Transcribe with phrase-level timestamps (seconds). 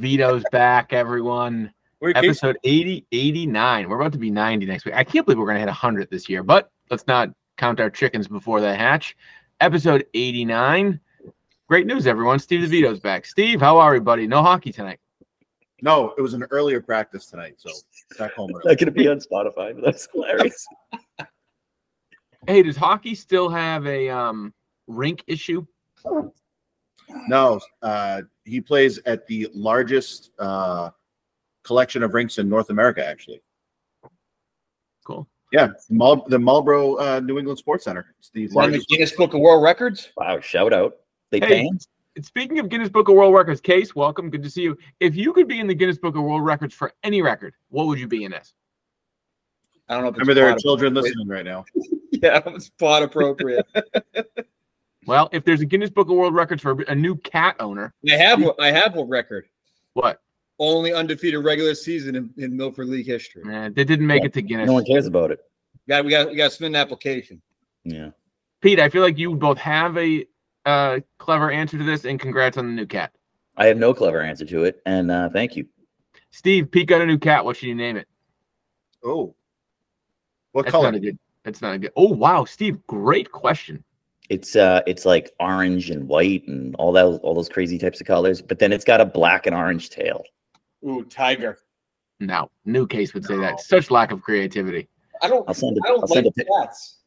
[0.00, 0.10] back.
[0.10, 1.72] DeVito's back, everyone.
[2.00, 3.88] Wait, Casey, Episode 80, 89.
[3.88, 4.94] We're about to be 90 next week.
[4.94, 7.90] I can't believe we're going to hit 100 this year, but let's not count our
[7.90, 9.16] chickens before they hatch.
[9.60, 10.98] Episode 89.
[11.68, 12.38] Great news, everyone.
[12.38, 13.26] Steve DeVito's back.
[13.26, 14.26] Steve, how are we, buddy?
[14.26, 14.98] No hockey tonight.
[15.82, 17.70] no, it was an earlier practice tonight, so
[18.18, 18.50] back home.
[18.64, 20.66] Not gonna be on Spotify, but that's hilarious.
[22.46, 24.54] Hey, does hockey still have a um,
[24.86, 25.64] rink issue?
[27.28, 30.90] No, uh, he plays at the largest uh,
[31.62, 33.40] collection of rinks in North America, actually.
[35.04, 35.28] Cool.
[35.52, 38.14] Yeah, Mal- the Marlboro uh, New England Sports Center.
[38.18, 38.84] It's the Is that the.
[38.88, 40.10] Guinness Book of World Records?
[40.16, 40.96] Wow, shout out.
[41.30, 41.78] They Hey, paying?
[42.22, 44.30] speaking of Guinness Book of World Records, Case, welcome.
[44.30, 44.76] Good to see you.
[45.00, 47.86] If you could be in the Guinness Book of World Records for any record, what
[47.86, 48.54] would you be in this?
[49.88, 51.64] I don't know if it's Remember, there are children listening right now.
[52.22, 53.64] Yeah, it's pod appropriate.
[55.10, 58.12] Well, if there's a Guinness Book of World Records for a new cat owner, I
[58.12, 59.48] have one- I have a record.
[59.94, 60.22] what?
[60.60, 63.42] Only undefeated regular season in, in Milford League history.
[63.42, 64.68] Man, they didn't make it to Guinness.
[64.68, 65.40] No one cares about it.
[65.88, 67.42] Got we got we got to submit an application.
[67.82, 68.10] Yeah.
[68.60, 70.26] Pete, I feel like you both have a
[70.64, 73.10] uh, clever answer to this, and congrats on the new cat.
[73.56, 75.66] I have no clever answer to it, and uh, thank you.
[76.30, 77.44] Steve, Pete got a new cat.
[77.44, 78.06] What should you name it?
[79.02, 79.34] Oh,
[80.52, 80.92] what That's color?
[80.92, 81.18] not a good.
[81.42, 81.90] That's not a good.
[81.96, 83.82] Oh wow, Steve, great question.
[84.30, 88.06] It's uh, it's like orange and white and all that, all those crazy types of
[88.06, 88.40] colors.
[88.40, 90.22] But then it's got a black and orange tail.
[90.86, 91.58] Ooh, tiger.
[92.20, 93.60] No, new case would say that.
[93.60, 94.88] Such lack of creativity.
[95.20, 95.46] I don't.
[95.48, 95.82] I'll send it.
[95.84, 96.98] I don't I'll send like a cats.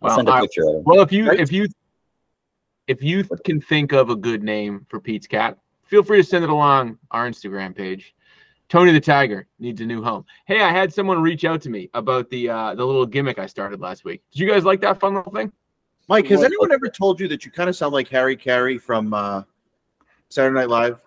[0.00, 0.82] I'll Well, send a I- picture of it.
[0.84, 1.40] Well, if you Right.
[1.40, 1.66] if you
[2.86, 6.44] if you can think of a good name for Pete's cat, feel free to send
[6.44, 8.14] it along our Instagram page.
[8.68, 10.24] Tony the Tiger needs a new home.
[10.46, 13.46] Hey, I had someone reach out to me about the uh, the little gimmick I
[13.46, 14.22] started last week.
[14.30, 15.50] Did you guys like that fun little thing?
[16.08, 18.78] Mike, has What- anyone ever told you that you kind of sound like Harry Caray
[18.78, 19.42] from uh,
[20.30, 21.02] Saturday Night Live?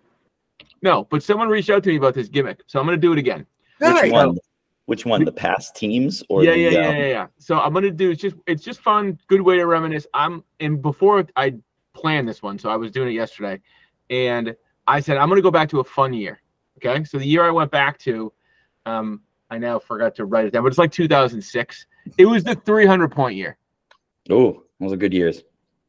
[0.83, 3.19] No, but someone reached out to me about this gimmick, so I'm gonna do it
[3.19, 3.45] again.
[3.79, 4.11] Which Harry.
[4.11, 4.37] one?
[4.85, 5.23] Which one?
[5.23, 7.27] The past teams or yeah, the, yeah, yeah, um, yeah, yeah.
[7.37, 10.07] So I'm gonna do it's just it's just fun, good way to reminisce.
[10.13, 11.55] I'm and before I
[11.93, 13.61] planned this one, so I was doing it yesterday,
[14.09, 14.55] and
[14.87, 16.41] I said I'm gonna go back to a fun year.
[16.77, 18.33] Okay, so the year I went back to,
[18.85, 21.85] um, I now forgot to write it down, but it's like 2006.
[22.17, 23.57] It was the 300 point year.
[24.31, 25.43] Oh, those are good years.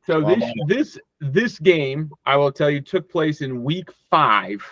[0.07, 0.35] So Wow.
[0.35, 4.63] this this this game, I will tell you, took place in week five.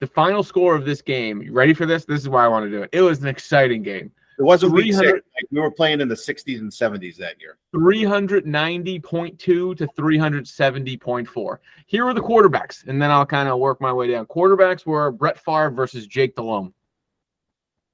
[0.00, 2.04] The final score of this game, you ready for this?
[2.04, 2.90] This is why I want to do it.
[2.92, 4.12] It was an exciting game.
[4.38, 5.04] It wasn't week six.
[5.10, 7.58] Like, we were playing in the 60s and 70s that year.
[7.74, 11.58] 390.2 to 370.4.
[11.86, 14.26] Here were the quarterbacks, and then I'll kind of work my way down.
[14.26, 16.72] Quarterbacks were Brett Favre versus Jake Delhomme.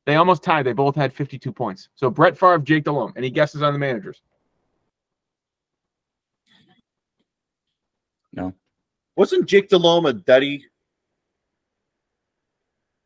[0.07, 0.67] They almost tied.
[0.67, 1.89] They both had 52 points.
[1.95, 3.15] So Brett Favre, Jake Delhomme.
[3.17, 4.21] Any guesses on the managers?
[8.33, 8.53] No.
[9.17, 10.65] Wasn't Jake Delhomme a Duddy?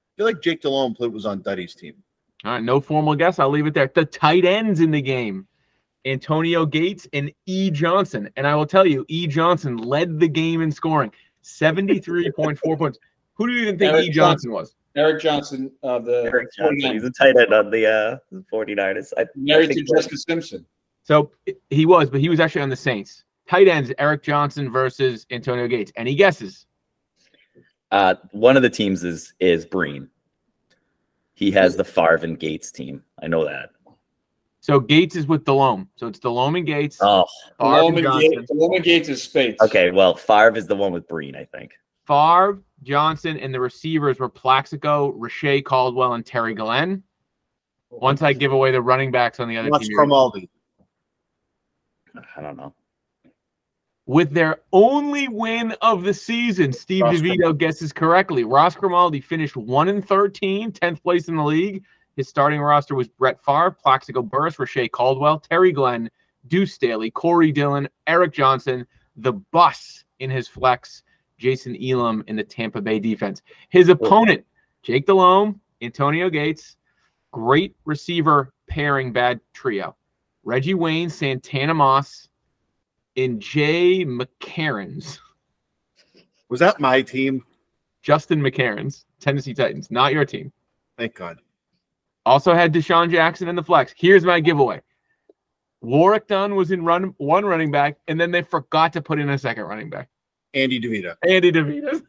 [0.09, 1.95] I feel like Jake Delhomme played, was on Duddy's team.
[2.45, 3.39] All right, no formal guess.
[3.39, 3.91] I'll leave it there.
[3.95, 5.47] The tight ends in the game
[6.05, 7.71] Antonio Gates and E.
[7.71, 8.31] Johnson.
[8.37, 9.27] And I will tell you, E.
[9.27, 11.13] Johnson led the game in scoring
[11.45, 12.99] 73.4 points.
[13.35, 14.11] Who do you even think E.
[14.11, 14.75] Johnson was?
[14.97, 16.79] Eric Johnson of the Eric Johnson.
[16.81, 16.93] 49ers.
[16.95, 18.17] He's a tight end on the uh,
[18.53, 19.13] 49ers.
[19.17, 20.67] I, I married to think Jessica Simpson.
[21.03, 21.31] So
[21.71, 23.25] he was, but he was actually on the Saints.
[23.49, 25.93] Tight ends, Eric Johnson versus Antonio Gates.
[25.97, 26.67] Any guesses?
[27.91, 30.09] uh, one of the teams is is Breen.
[31.35, 33.03] He has the Favre and Gates team.
[33.23, 33.71] I know that.
[34.61, 35.89] So Gates is with Delhomme.
[35.97, 36.99] So it's Delhomme and Gates.
[37.01, 37.25] Oh,
[37.59, 38.31] Favre and Roman Johnson.
[38.33, 39.63] Gates, Roman Gates is Spates.
[39.63, 39.91] okay.
[39.93, 41.73] Well, Favre is the one with Breen, I think.
[42.07, 47.03] Favre, Johnson, and the receivers were Plaxico, Reche Caldwell, and Terry Glenn.
[47.91, 50.49] Once I give away the running backs on the other What's team, from you're- Aldi?
[52.37, 52.75] I don't know.
[54.07, 58.43] with their only win of the season, Steve Ross DeVito guesses correctly.
[58.43, 61.85] Ross Grimaldi finished 1 and 13, 10th place in the league.
[62.17, 66.11] His starting roster was Brett Favre, Plaxico Burress, Reche Caldwell, Terry Glenn,
[66.47, 68.87] Deuce Staley, Corey Dillon, Eric Johnson,
[69.17, 71.03] the bus in his flex,
[71.39, 73.43] Jason Elam in the Tampa Bay defense.
[73.69, 74.45] His opponent,
[74.83, 76.77] Jake Delhomme, Antonio Gates,
[77.33, 79.97] great receiver pairing bad trio.
[80.45, 82.29] Reggie Wayne, Santana Moss,
[83.17, 85.19] and Jay McCareins.
[86.49, 87.45] Was that my team?
[88.03, 90.53] Justin McCareins, Tennessee Titans, not your team.
[90.97, 91.39] Thank God.
[92.25, 93.93] Also had DeSean Jackson in the flex.
[93.97, 94.81] Here's my giveaway.
[95.81, 99.31] Warrick Dunn was in run one running back, and then they forgot to put in
[99.31, 100.09] a second running back.
[100.63, 101.17] Andy DeVito.
[101.23, 102.03] Andy DeVito.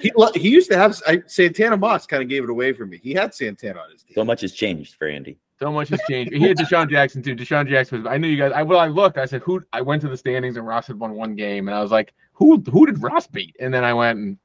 [0.00, 2.98] He, he used to have I, Santana Moss kind of gave it away for me.
[3.02, 4.14] He had Santana on his team.
[4.14, 5.38] So much has changed for Andy.
[5.60, 6.32] So much has changed.
[6.32, 7.36] He had DeSean Jackson too.
[7.36, 8.10] DeSean Jackson was.
[8.10, 8.52] I knew you guys.
[8.52, 9.18] I well, I looked.
[9.18, 11.76] I said, "Who?" I went to the standings and Ross had won one game, and
[11.76, 12.62] I was like, "Who?
[12.72, 14.38] Who did Ross beat?" And then I went and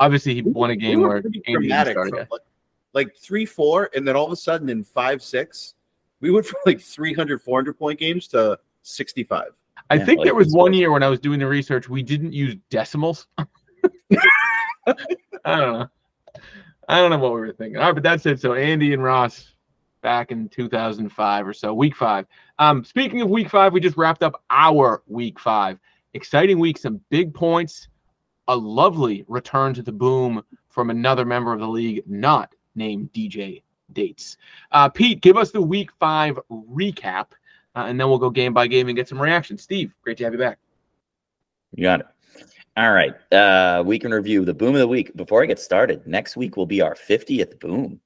[0.00, 2.10] obviously he won a game We where pretty Andy dramatic started.
[2.10, 2.40] from, like,
[2.92, 5.74] like three, four, and then all of a sudden in five, six,
[6.20, 9.52] we went from like 300, 400 point games to 65.
[9.90, 10.74] I Yeah, think like there was one one.
[10.74, 13.26] year when I was doing the research, we didn't use decimals.
[13.38, 13.44] I
[15.44, 15.88] don't know.
[16.88, 17.76] I don't know what we were thinking.
[17.76, 18.40] All right, but that's it.
[18.40, 19.52] So Andy and Ross
[20.02, 22.26] back in 2005 or so, week five.
[22.58, 25.78] Um, speaking of week five, we just wrapped up our week five.
[26.14, 27.88] Exciting week, some big points,
[28.48, 33.62] a lovely return to the boom from another member of the league, not named DJ
[33.92, 34.36] Dates.
[34.72, 37.26] Uh, Pete, give us the week five recap,
[37.76, 39.62] uh, and then we'll go game by game and get some reactions.
[39.62, 40.58] Steve, great to have you back.
[41.74, 42.06] You got it.
[42.76, 43.14] All right.
[43.32, 45.14] Uh, week in review, the boom of the week.
[45.16, 48.00] Before I get started, next week will be our 50th boom.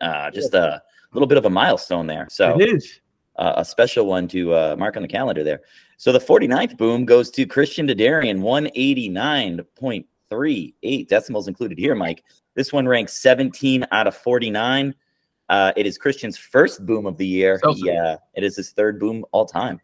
[0.00, 0.82] Uh, just a
[1.12, 2.26] little bit of a milestone there.
[2.30, 3.00] So it is.
[3.36, 5.60] uh, a special one to uh, mark on the calendar there.
[5.96, 12.24] So the 49th boom goes to Christian Dadarian, 189.38 decimals included here, Mike.
[12.54, 14.94] This one ranks 17 out of 49.
[15.48, 17.60] Uh, it is Christian's first boom of the year.
[17.62, 19.80] So He, uh, it is his third boom all time.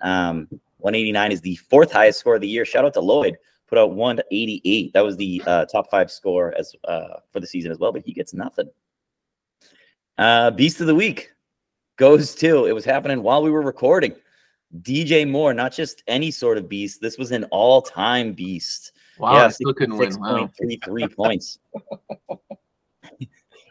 [0.00, 2.64] Um, 189 is the fourth highest score of the year.
[2.64, 3.36] Shout out to Lloyd,
[3.68, 4.92] put out 188.
[4.92, 8.02] That was the uh, top five score as uh, for the season as well, but
[8.04, 8.68] he gets nothing.
[10.18, 11.30] Uh, Beast of the week
[11.96, 12.66] goes to.
[12.66, 14.14] It was happening while we were recording.
[14.80, 17.00] DJ Moore, not just any sort of beast.
[17.00, 18.92] This was an all-time beast.
[19.18, 20.18] Wow, Yeah, I still couldn't win.
[20.18, 20.50] Wow.
[20.60, 21.58] 6.33 points.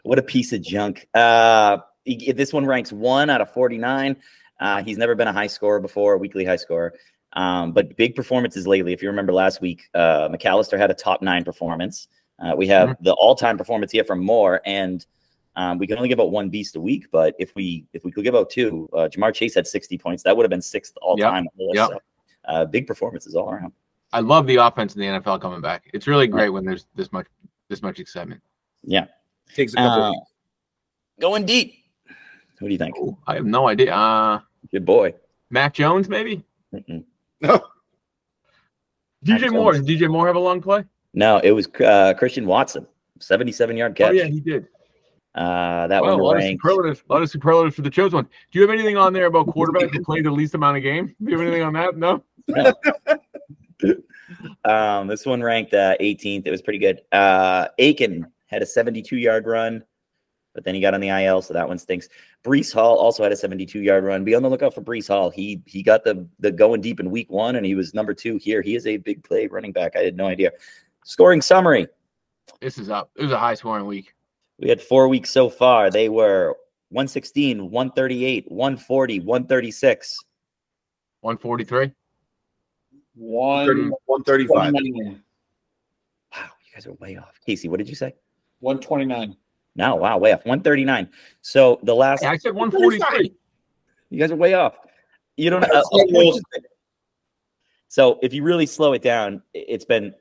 [0.04, 1.08] what a piece of junk.
[1.14, 4.16] Uh, this one ranks one out of 49.
[4.60, 6.94] Uh, he's never been a high scorer before, a weekly high scorer.
[7.32, 8.92] Um, but big performances lately.
[8.92, 12.06] If you remember last week, uh, McAllister had a top nine performance.
[12.38, 15.04] Uh, we have the all-time performance here from Moore, and
[15.56, 17.06] um, we can only give out one beast a week.
[17.10, 20.22] But if we if we could give out two, uh, Ja'Marr Chase had 60 points.
[20.22, 21.48] That would have been sixth all-time.
[21.56, 21.70] the.
[21.74, 21.88] Yep.
[21.88, 21.98] So,
[22.46, 23.72] uh, big performances all around.
[24.12, 25.90] I love the offense in the NFL coming back.
[25.92, 27.26] It's really great when there's this much
[27.68, 28.42] this much excitement.
[28.84, 29.06] Yeah.
[29.54, 30.30] Takes a couple Uh, weeks.
[31.20, 31.74] going deep.
[32.58, 32.96] Who do you think?
[32.98, 33.94] Ooh, I have no idea.
[33.94, 35.14] Uh Good boy.
[35.50, 36.42] Mac Jones, maybe?
[36.74, 37.04] Mm-mm.
[37.40, 37.58] No,
[39.24, 39.72] DJ Mac Moore.
[39.74, 39.86] Jones.
[39.86, 40.84] Did DJ Moore have a long play?
[41.12, 42.86] No, it was uh, Christian Watson,
[43.20, 44.10] 77 yard catch.
[44.10, 44.66] Oh yeah, he did.
[45.36, 46.60] uh, that Wow, a one lot of ranked.
[46.62, 47.02] superlatives.
[47.08, 48.24] A lot of superlatives for the chosen one.
[48.24, 51.12] Do you have anything on there about quarterbacks who played the least amount of games?
[51.22, 51.96] Do you have anything on that?
[51.96, 52.24] No.
[54.64, 56.46] Um, this one ranked uh, 18th.
[56.46, 57.02] It was pretty good.
[57.12, 58.24] Uh, Achane
[58.54, 59.84] had a 72 yard run,
[60.54, 62.08] but then he got on the IL, so that one stinks.
[62.44, 64.24] Breece Hall also had a 72 yard run.
[64.24, 65.30] Be on the lookout for Breece Hall.
[65.30, 68.36] He he got the the going deep in week one, and he was number two
[68.38, 68.62] here.
[68.62, 69.96] He is a big play running back.
[69.96, 70.52] I had no idea.
[71.04, 71.88] Scoring summary.
[72.60, 73.10] This is up.
[73.16, 74.14] It was a high scoring week.
[74.58, 75.90] We had four weeks so far.
[75.90, 76.56] They were
[76.90, 80.24] 116, 138, 140, 136.
[81.20, 81.92] 143.
[83.16, 84.72] One, 135.
[84.74, 84.80] Wow,
[86.32, 87.38] you guys are way off.
[87.44, 88.14] Casey, what did you say?
[88.64, 89.36] 129.
[89.76, 90.40] No, wow, way off.
[90.44, 91.08] 139.
[91.42, 93.32] So the last, Yeah, I said 143.
[94.10, 94.74] you guys are way off.
[95.36, 95.60] You don't.
[95.72, 96.42] That's Uh, almost-
[97.88, 100.14] so if you really slow it down, it's been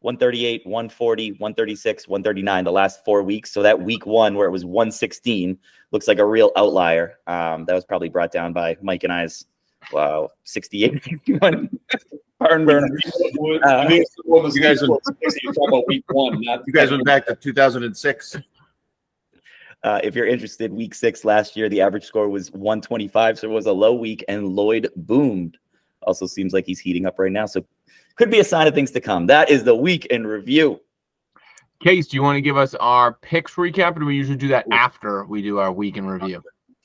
[0.00, 3.52] 138, 140, 136, 139 the last four weeks.
[3.52, 5.58] So that week one where it was 116
[5.92, 7.18] looks like a real outlier.
[7.26, 9.44] Um, that was probably brought down by Mike and I's
[9.92, 11.02] wow 68
[12.48, 12.88] barn burner.
[13.64, 13.86] Uh,
[14.54, 14.88] You guys are-
[15.42, 18.36] You're about week one, not You guys went back to 2006.
[19.82, 23.52] Uh, if you're interested, week six last year, the average score was 125, so it
[23.52, 25.58] was a low week, and Lloyd boomed.
[26.02, 27.64] Also seems like he's heating up right now, so
[28.16, 29.26] could be a sign of things to come.
[29.26, 30.80] That is the week in review.
[31.82, 34.48] Case, do you want to give us our picks recap, or do we usually do
[34.48, 36.42] that after we do our week in review?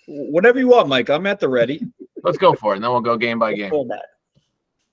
[0.07, 1.09] Whatever you want, Mike.
[1.09, 1.85] I'm at the ready.
[2.23, 3.69] Let's go for it, and then we'll go game by game.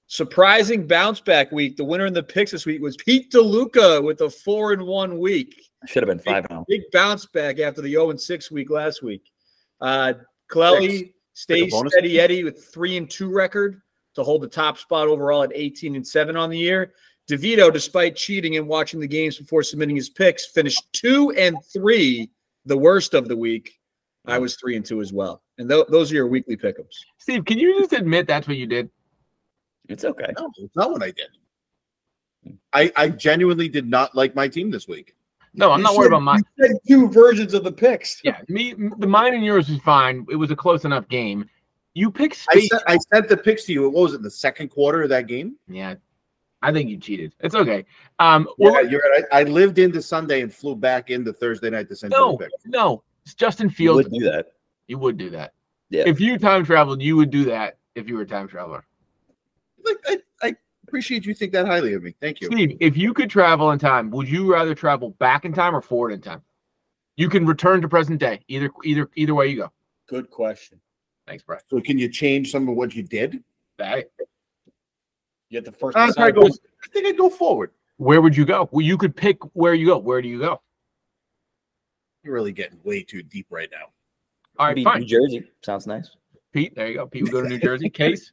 [0.07, 0.33] Hold that.
[0.33, 1.77] Surprising bounce back week.
[1.77, 5.19] The winner in the picks this week was Pete DeLuca with a four and one
[5.19, 5.63] week.
[5.87, 6.55] Should have been five oh.
[6.55, 6.65] now.
[6.69, 9.23] Big bounce back after the 0 and 6 week last week.
[9.81, 10.15] Uh
[10.51, 11.93] Clelly Take stays a bonus.
[11.93, 13.83] steady Eddie with three and two record
[14.15, 16.93] to hold the top spot overall at 18 and 7 on the year.
[17.29, 22.31] DeVito, despite cheating and watching the games before submitting his picks, finished two and three,
[22.65, 23.79] the worst of the week.
[24.29, 25.43] I was three and two as well.
[25.59, 27.05] And tho- those are your weekly pickups.
[27.19, 28.91] Steve, can you just admit that's what you did?
[29.89, 30.33] It's okay.
[30.39, 31.29] No, it's not what I did.
[32.73, 35.15] I, I genuinely did not like my team this week.
[35.55, 36.43] No, I'm You not worried said- about mine.
[36.59, 38.21] you said two versions of the picks.
[38.23, 40.27] Yeah, me, the mine and yours was fine.
[40.31, 41.49] It was a close enough game.
[41.95, 43.85] You picked I sent, I sent the picks to you.
[43.89, 44.23] What was it?
[44.23, 45.57] The second quarter of that game?
[45.67, 45.95] yeah,
[46.61, 47.35] I think you cheated.
[47.41, 47.87] It's okay.
[48.19, 49.25] Um, Yeah, well, you're right.
[49.33, 52.33] I, I lived into Sunday and flew back into Thursday night to send you no,
[52.33, 52.67] the picks.
[52.67, 54.09] no, it's Justin You Fields.
[54.11, 54.53] would do that.
[54.89, 55.55] You would do that.
[55.89, 56.03] Yeah.
[56.07, 58.85] If you time traveled, you would do that if you were a time traveler.
[59.87, 59.99] Like,
[60.43, 62.15] I, I appreciate you think that highly of me.
[62.21, 62.49] Thank you.
[62.49, 65.81] Steve, if you could travel in time, would you rather travel back in time or
[65.81, 66.43] forward in time?
[67.17, 68.41] You can return to present day.
[68.49, 69.73] Either either either way you go.
[70.09, 70.81] Good question.
[71.27, 71.63] Thanks, Brett.
[71.71, 73.43] So can you change some of what you did?
[73.79, 74.11] That
[75.49, 75.97] You get the first.
[75.97, 77.71] Uh, I, go, I think I'd go forward.
[77.97, 78.69] where would you go?
[78.71, 79.99] Well, you could pick where you go.
[79.99, 80.61] Where do you go?
[82.23, 83.87] You're really getting way too deep right now.
[84.59, 85.01] All right, fine.
[85.01, 86.11] New Jersey sounds nice.
[86.53, 87.07] Pete, there you go.
[87.07, 87.89] Pete would go to New Jersey.
[87.91, 88.33] Case.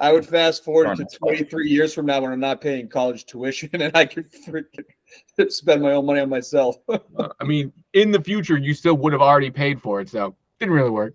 [0.00, 1.16] I would fast forward to Darn it.
[1.18, 5.82] 23 years from now when I'm not paying college tuition and I could freaking spend
[5.82, 6.76] my own money on myself.
[7.18, 10.36] Uh, I mean, in the future, you still would have already paid for it, so
[10.60, 11.14] didn't really work.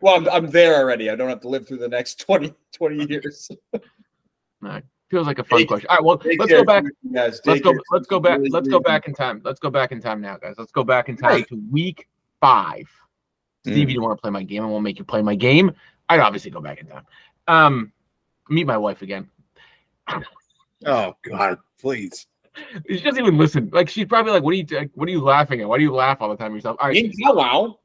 [0.00, 1.10] well, I'm, I'm there already.
[1.10, 3.50] I don't have to live through the next 20, 20 years.
[5.10, 5.86] Feels like a fun Take- question.
[5.90, 6.84] All right, well, let's go back.
[7.12, 7.40] guys.
[7.44, 7.72] Let's go.
[7.72, 7.80] care.
[7.90, 8.38] Let's go back.
[8.38, 9.42] Really, Let's go back in time.
[9.44, 10.54] Let's go back in time now, guys.
[10.56, 12.08] Let's go back in time to week
[12.40, 12.88] five.
[13.66, 13.90] Steve, Mm.
[13.90, 14.62] you don't want to play my game.
[14.62, 15.70] I won't make you play my game.
[16.08, 17.04] I'd obviously go back in time.
[17.46, 17.92] Um,
[18.48, 19.28] meet my wife again.
[20.84, 22.26] Oh God, please.
[22.88, 23.70] She doesn't even listen.
[23.72, 24.66] Like she's probably like, "What are you?
[24.70, 25.68] like, What are you laughing at?
[25.68, 27.10] Why do you laugh all the time yourself?" All right.
[27.18, 27.78] Hello.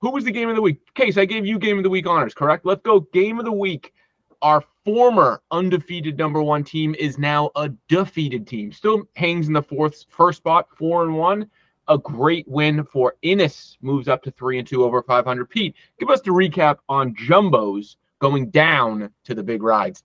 [0.00, 0.80] Who was the game of the week?
[0.94, 2.66] Case, I gave you game of the week honors, correct?
[2.66, 3.00] Let's go.
[3.00, 3.94] Game of the week.
[4.42, 8.70] Our former undefeated number one team is now a defeated team.
[8.70, 11.50] Still hangs in the fourth first spot, four and one.
[11.88, 13.78] A great win for Innis.
[13.80, 15.46] Moves up to three and two over 500.
[15.48, 20.02] Pete, give us the recap on Jumbos going down to the big rides.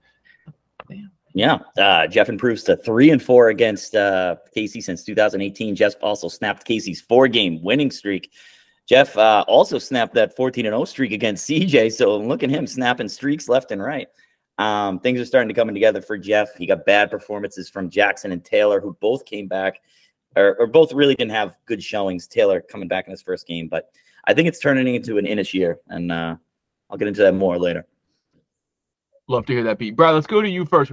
[1.34, 5.74] Yeah, uh, Jeff improves to three and four against uh, Casey since 2018.
[5.74, 8.34] Jeff also snapped Casey's four-game winning streak.
[8.88, 11.94] Jeff uh, also snapped that 14 and 0 streak against CJ.
[11.94, 14.08] So look at him snapping streaks left and right.
[14.58, 16.54] Um, things are starting to come together for Jeff.
[16.58, 19.80] He got bad performances from Jackson and Taylor, who both came back,
[20.36, 22.28] or, or both really didn't have good showings.
[22.28, 23.92] Taylor coming back in his first game, but
[24.26, 26.36] I think it's turning into an Innish year, and uh,
[26.90, 27.86] I'll get into that more later.
[29.30, 29.96] Love to hear that, Pete.
[29.96, 30.92] Brad, let's go to you first.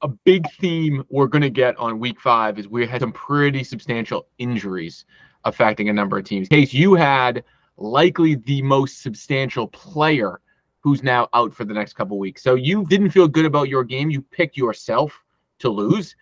[0.00, 3.62] A big theme we're going to get on week five is we had some pretty
[3.62, 5.04] substantial injuries
[5.44, 6.48] affecting a number of teams.
[6.48, 7.44] Case, you had
[7.76, 10.40] likely the most substantial player
[10.80, 12.42] who's now out for the next couple weeks.
[12.42, 14.08] So you didn't feel good about your game.
[14.08, 15.22] You picked yourself
[15.58, 16.16] to lose.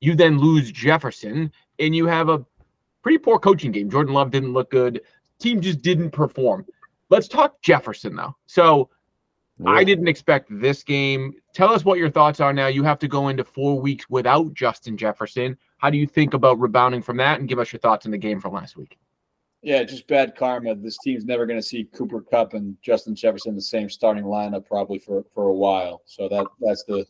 [0.00, 1.50] You then lose Jefferson,
[1.80, 2.44] and you have a
[3.02, 3.90] pretty poor coaching game.
[3.90, 5.00] Jordan Love didn't look good.
[5.40, 6.66] Team just didn't perform.
[7.08, 8.36] Let's talk Jefferson, though.
[8.46, 8.90] So
[9.66, 11.34] I didn't expect this game.
[11.54, 12.68] Tell us what your thoughts are now.
[12.68, 15.56] You have to go into four weeks without Justin Jefferson.
[15.78, 17.40] How do you think about rebounding from that?
[17.40, 18.98] And give us your thoughts on the game from last week.
[19.62, 20.74] Yeah, just bad karma.
[20.74, 24.24] This team's never going to see Cooper Kupp and Justin Jefferson in the same starting
[24.24, 26.02] lineup probably for for a while.
[26.06, 27.06] So that that's the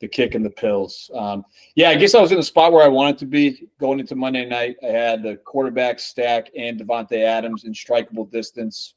[0.00, 1.08] the kick and the pills.
[1.14, 1.44] Um,
[1.76, 4.16] yeah, I guess I was in the spot where I wanted to be going into
[4.16, 4.76] Monday night.
[4.82, 8.94] I had the quarterback stack and Davante Adams in strikeable distance,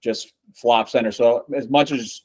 [0.00, 1.12] just flop center.
[1.12, 2.22] So as much as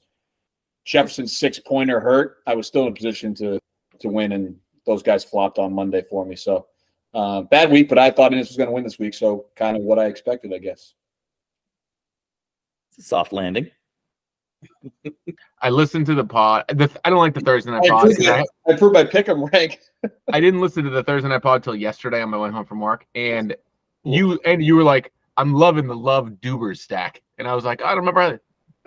[0.86, 3.60] Jefferson's six pointer hurt, I was still in a position to
[4.00, 4.56] to win, and
[4.86, 6.36] those guys flopped on Monday for me.
[6.36, 6.68] So.
[7.14, 9.78] Uh, bad week, but I thought Innis was going to win this week, so kind
[9.78, 10.96] of what I expected, I guess.
[12.90, 13.72] It's a soft landing.
[15.62, 16.66] I listened to the pod.
[16.68, 18.02] The, I don't like the Thursday night I pod.
[18.02, 19.80] proved, I, I proved my pick 'em rank.
[20.34, 22.82] I didn't listen to the Thursday night pod till yesterday on my way home from
[22.82, 23.56] work, and
[24.04, 27.82] you and you were like, "I'm loving the Love Dubers stack," and I was like,
[27.82, 28.40] "I don't remember." How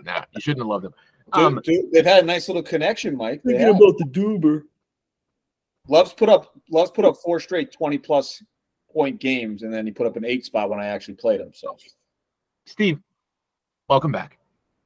[0.03, 0.95] nah, you shouldn't have loved them.
[1.35, 3.43] Dude, Um, dude, they've had a nice little connection, Mike.
[3.45, 3.79] They have.
[3.79, 4.63] the Duber.
[5.89, 8.43] Love's put up Love's put up four straight twenty plus
[8.93, 11.51] point games, and then he put up an eight spot when I actually played him.
[11.53, 11.77] So
[12.67, 12.99] Steve,
[13.89, 14.39] welcome back.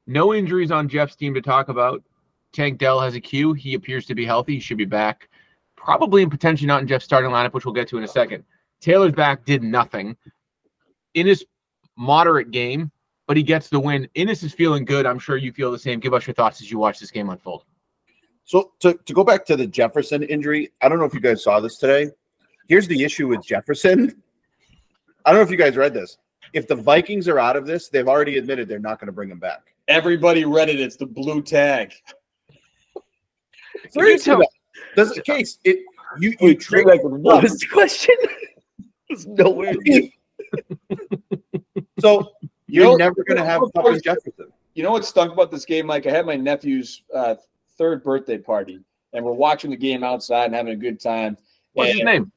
[0.07, 2.03] No injuries on Jeff's team to talk about.
[2.51, 3.53] Tank Dell has a Q.
[3.53, 4.55] He appears to be healthy.
[4.55, 5.29] He should be back.
[5.75, 8.43] Probably and potentially not in Jeff's starting lineup, which we'll get to in a second.
[8.79, 10.15] Taylor's back, did nothing.
[11.13, 11.45] In his
[11.97, 12.91] moderate game,
[13.27, 14.07] but he gets the win.
[14.15, 15.05] Innis is feeling good.
[15.05, 15.99] I'm sure you feel the same.
[15.99, 17.65] Give us your thoughts as you watch this game unfold.
[18.45, 21.43] So to, to go back to the Jefferson injury, I don't know if you guys
[21.43, 22.11] saw this today.
[22.67, 24.21] Here's the issue with Jefferson.
[25.25, 26.17] I don't know if you guys read this.
[26.51, 29.29] If the Vikings are out of this, they've already admitted they're not going to bring
[29.29, 29.73] him back.
[29.87, 30.79] everybody read it.
[30.79, 31.93] It's the blue tag.
[33.89, 34.45] Seriously,
[34.95, 35.79] Does the case it
[36.19, 38.15] you you trade What was the question?
[39.09, 39.73] There's nowhere.
[41.99, 44.51] so You you're know- never going to have fucking Jefferson.
[44.75, 46.07] You know what stunk about this game, Mike?
[46.07, 47.35] I had my nephew's uh,
[47.77, 48.79] third birthday party,
[49.13, 51.37] and we're watching the game outside and having a good time.
[51.73, 52.31] what's his name?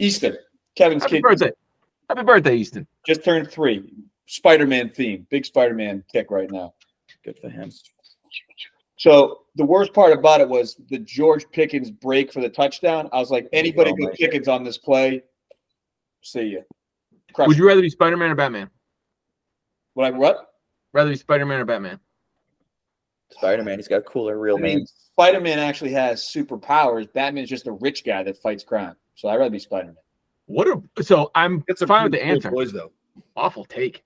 [0.00, 0.36] Easton,
[0.74, 1.50] Kevin's Happy kid, birthday.
[2.08, 2.86] Happy birthday, Easton.
[3.06, 3.92] just turned three.
[4.26, 6.74] Spider-Man theme, big Spider-Man kick right now.
[7.24, 7.70] Good for him.
[8.96, 13.08] So the worst part about it was the George Pickens break for the touchdown.
[13.12, 15.22] I was like, anybody Oh, but Pickens on this play,
[16.22, 16.60] see ya.
[17.32, 18.70] Crush Would you rather be Spider Man or Batman?
[19.94, 20.14] What?
[20.14, 20.48] I, what?
[20.92, 21.98] Rather be Spider-Man or Batman?
[23.30, 23.78] Spider Man.
[23.78, 24.86] He's got cooler real I mean, name.
[24.86, 27.12] Spider Man actually has superpowers.
[27.12, 28.94] Batman's just a rich guy that fights crime.
[29.16, 29.96] So I'd rather be Spider Man.
[30.46, 32.50] What a so I'm It's a fine with the cool answer.
[32.50, 32.92] Boys though.
[33.36, 34.04] Awful take.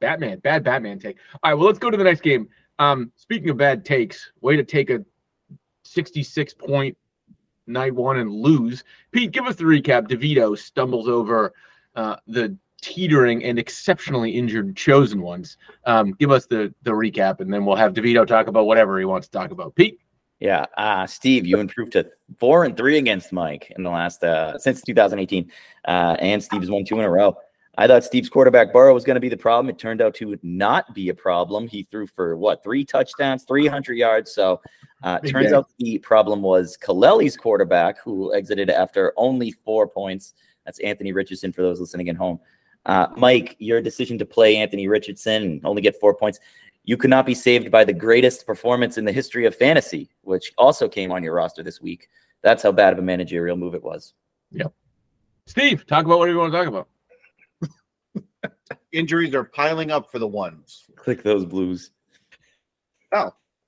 [0.00, 1.16] Batman, bad Batman take.
[1.42, 2.48] All right, well, let's go to the next game.
[2.78, 5.02] Um, speaking of bad takes, way to take a
[5.84, 6.96] 66 point
[7.66, 8.84] night one and lose.
[9.10, 10.06] Pete, give us the recap.
[10.08, 11.52] DeVito stumbles over
[11.96, 15.56] uh, the teetering and exceptionally injured chosen ones.
[15.86, 19.04] Um, give us the the recap, and then we'll have DeVito talk about whatever he
[19.04, 19.74] wants to talk about.
[19.74, 19.98] Pete,
[20.40, 22.06] Yeah, uh, Steve, you improved to
[22.38, 25.50] four and three against Mike in the last uh, since 2018,
[25.86, 27.36] uh, and Steve's won two in a row.
[27.76, 29.68] I thought Steve's quarterback Burrow was going to be the problem.
[29.68, 31.66] It turned out to not be a problem.
[31.66, 34.32] He threw for what three touchdowns, 300 yards.
[34.32, 34.60] So
[35.02, 35.54] uh, turns game.
[35.54, 40.34] out the problem was Kaleli's quarterback, who exited after only four points.
[40.64, 42.40] That's Anthony Richardson for those listening at home.
[42.86, 46.40] Uh, Mike, your decision to play Anthony Richardson and only get four points
[46.84, 50.52] you could not be saved by the greatest performance in the history of fantasy, which
[50.58, 52.08] also came on your roster this week.
[52.42, 54.12] That's how bad of a managerial move it was.
[54.52, 54.72] Yep.
[55.46, 56.88] Steve, talk about whatever you want to talk
[57.62, 58.52] about.
[58.92, 60.84] Injuries are piling up for the ones.
[60.94, 61.90] Click those blues.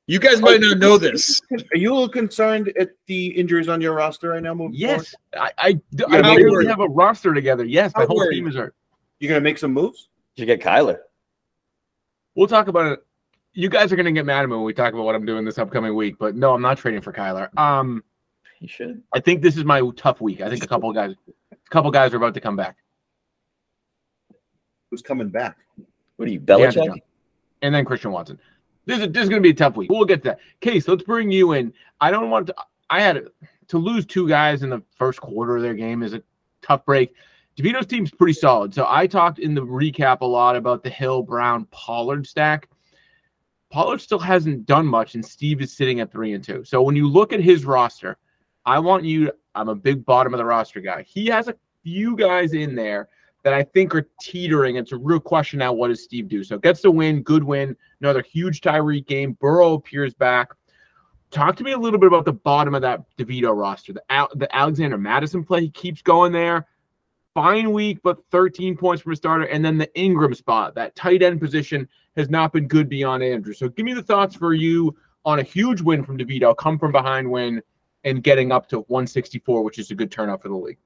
[0.08, 1.40] You guys might not know this.
[1.50, 4.54] Are you a little concerned at the injuries on your roster right now?
[4.54, 4.98] Moving forward?
[5.02, 7.64] Yes, I I, I Yeah, how barely worried- have a roster together.
[7.64, 8.75] Yes, my how whole team is hurt.
[9.18, 10.08] You're gonna make some moves?
[10.36, 10.98] You get Kyler.
[12.37, 13.07] We'll talk about it.
[13.52, 15.44] You guys are gonna get mad at me when we talk about what I'm doing
[15.44, 17.48] this upcoming week, but no, I'm not trading for Kyler.
[17.59, 18.04] Um,
[18.61, 19.02] You should.
[19.12, 20.40] I think this is my tough week.
[20.40, 21.14] I think a couple of guys,
[21.50, 22.76] a couple of guys are about to come back,
[24.90, 25.57] Who's coming back?
[26.16, 27.00] What are you, DeAndre Belichick?
[27.62, 28.38] And then Christian Watson.
[28.87, 29.90] This is this is gonna be a tough week.
[29.90, 30.40] We'll get to that.
[30.61, 31.72] Case, let's bring you in.
[32.01, 32.55] I don't want to.
[32.88, 33.27] I had
[33.68, 36.22] to lose two guys in the first quarter of their game is a
[36.62, 37.14] tough break.
[37.57, 38.72] DeVito's team's pretty solid.
[38.75, 42.68] So I talked in the recap a lot about the Hill Brown Pollard stack.
[43.70, 46.64] Pollard still hasn't done much, and Steve is sitting at three and two.
[46.64, 48.18] So when you look at his roster,
[48.64, 49.33] I want you.
[49.55, 51.03] I'm a big bottom of the roster guy.
[51.03, 53.09] He has a few guys in there
[53.46, 54.74] that I think are teetering.
[54.74, 55.72] It's a real question now.
[55.72, 56.42] What does Steve do?
[56.42, 59.35] So gets the win, good win, another huge Tyreek game.
[59.35, 60.48] Burrow appears back.
[61.30, 63.92] Talk to me a little bit about the bottom of that DeVito roster.
[63.92, 64.02] The
[64.35, 66.66] the Alexander Mattison play, he keeps going there.
[67.35, 69.44] Fine week, but 13 points from a starter.
[69.44, 73.52] And then the Ingram spot, that tight end position has not been good beyond Andrew.
[73.52, 76.90] So give me the thoughts for you on a huge win from DeVito, come from
[76.90, 77.62] behind win,
[78.02, 80.78] and getting up to 164, which is a good turnout for the league.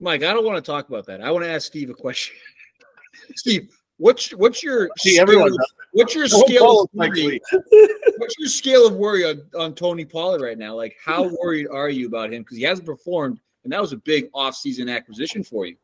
[0.00, 1.20] Mike, I don't want to talk about that.
[1.20, 2.36] I want to ask Steve a question.
[3.36, 5.52] Steve, what's what's your See, scale everyone
[5.96, 7.40] what's your Don't scale of worry?
[8.18, 10.74] What's your scale of worry on, on Tony Pollard right now?
[10.74, 12.42] Like, how worried are you about him?
[12.42, 15.76] Because he hasn't performed, and that was a big offseason acquisition for you.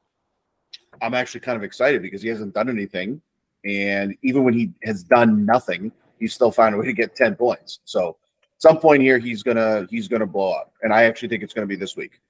[1.00, 3.20] I'm actually kind of excited because he hasn't done anything,
[3.64, 7.34] and even when he has done nothing, he's still found a way to get ten
[7.34, 7.80] points.
[7.84, 8.16] So,
[8.58, 11.66] some point here, he's gonna he's gonna blow up, and I actually think it's gonna
[11.66, 12.20] be this week.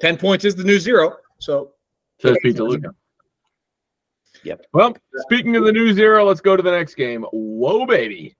[0.00, 1.16] Ten points is the new zero.
[1.38, 1.72] So
[2.20, 2.94] Says Pete DeLuca.
[4.44, 4.66] Yep.
[4.72, 7.24] Well, speaking of the new zero, let's go to the next game.
[7.32, 8.36] Whoa, baby.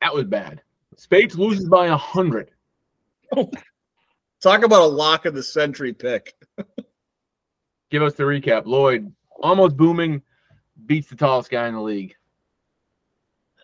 [0.00, 0.62] That was bad.
[0.96, 2.50] Spates loses by a hundred.
[4.40, 6.34] talk about a lock of the century pick.
[7.90, 8.66] Give us the recap.
[8.66, 9.10] Lloyd,
[9.42, 10.22] almost booming,
[10.86, 12.14] beats the tallest guy in the league.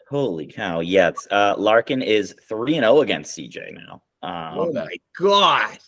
[0.09, 0.81] Holy cow.
[0.81, 1.27] Yes.
[1.31, 4.03] Uh, Larkin is 3 and 0 against CJ now.
[4.23, 5.79] Um, Oh my god.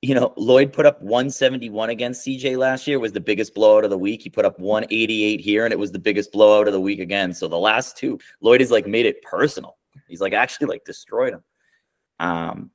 [0.00, 3.90] You know, Lloyd put up 171 against CJ last year, was the biggest blowout of
[3.90, 4.22] the week.
[4.22, 7.32] He put up 188 here, and it was the biggest blowout of the week again.
[7.34, 9.76] So the last two, Lloyd has like made it personal.
[10.06, 11.42] He's like actually like destroyed him.
[12.20, 12.70] Um,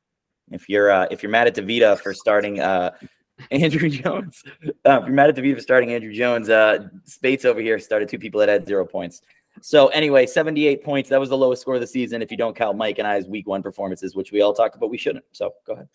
[0.51, 2.91] if you're uh, if you're mad at DeVita for starting uh,
[3.51, 4.43] Andrew Jones,
[4.85, 8.09] uh, if you're mad at DeVita for starting Andrew Jones, uh, Spates over here started
[8.09, 9.21] two people that had zero points.
[9.61, 11.09] So anyway, 78 points.
[11.09, 13.27] That was the lowest score of the season if you don't count Mike and I's
[13.27, 15.25] week one performances, which we all talked about we shouldn't.
[15.31, 15.87] So go ahead.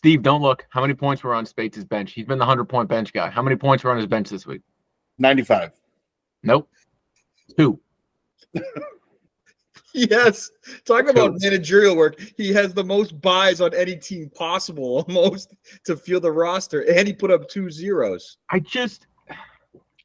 [0.00, 0.64] Steve, don't look.
[0.70, 2.12] How many points were on Spates' bench?
[2.12, 3.28] He's been the 100 point bench guy.
[3.28, 4.62] How many points were on his bench this week?
[5.18, 5.72] Ninety-five.
[6.42, 6.70] Nope.
[7.58, 7.78] Two.
[9.92, 10.52] Yes.
[10.84, 12.18] Talk about managerial work.
[12.36, 15.52] He has the most buys on any team possible, almost
[15.84, 18.38] to field the roster, and he put up two zeros.
[18.50, 19.08] I just,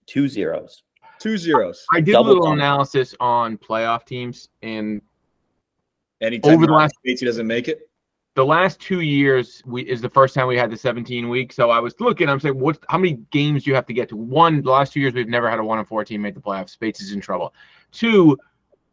[0.08, 0.82] Two zeros.
[1.20, 1.86] Two zeros.
[1.94, 2.54] I did Double a little down.
[2.58, 5.02] analysis on playoff teams, and
[6.20, 7.88] Anytime Over the last- Spates, he doesn't make it.
[8.36, 11.54] The last two years we, is the first time we had the 17 week.
[11.54, 12.78] So I was looking, I'm saying, what?
[12.90, 14.18] How many games do you have to get to?
[14.18, 16.42] One, the last two years we've never had a one and four team make the
[16.42, 16.72] playoffs.
[16.72, 17.54] Spates is in trouble.
[17.94, 18.38] Two,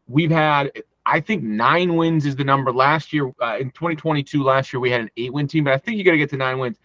[0.06, 0.70] we've had,
[1.04, 2.72] I think nine wins is the number.
[2.72, 5.78] Last year uh, in 2022, last year we had an eight win team, but I
[5.78, 6.78] think you got to get to nine wins.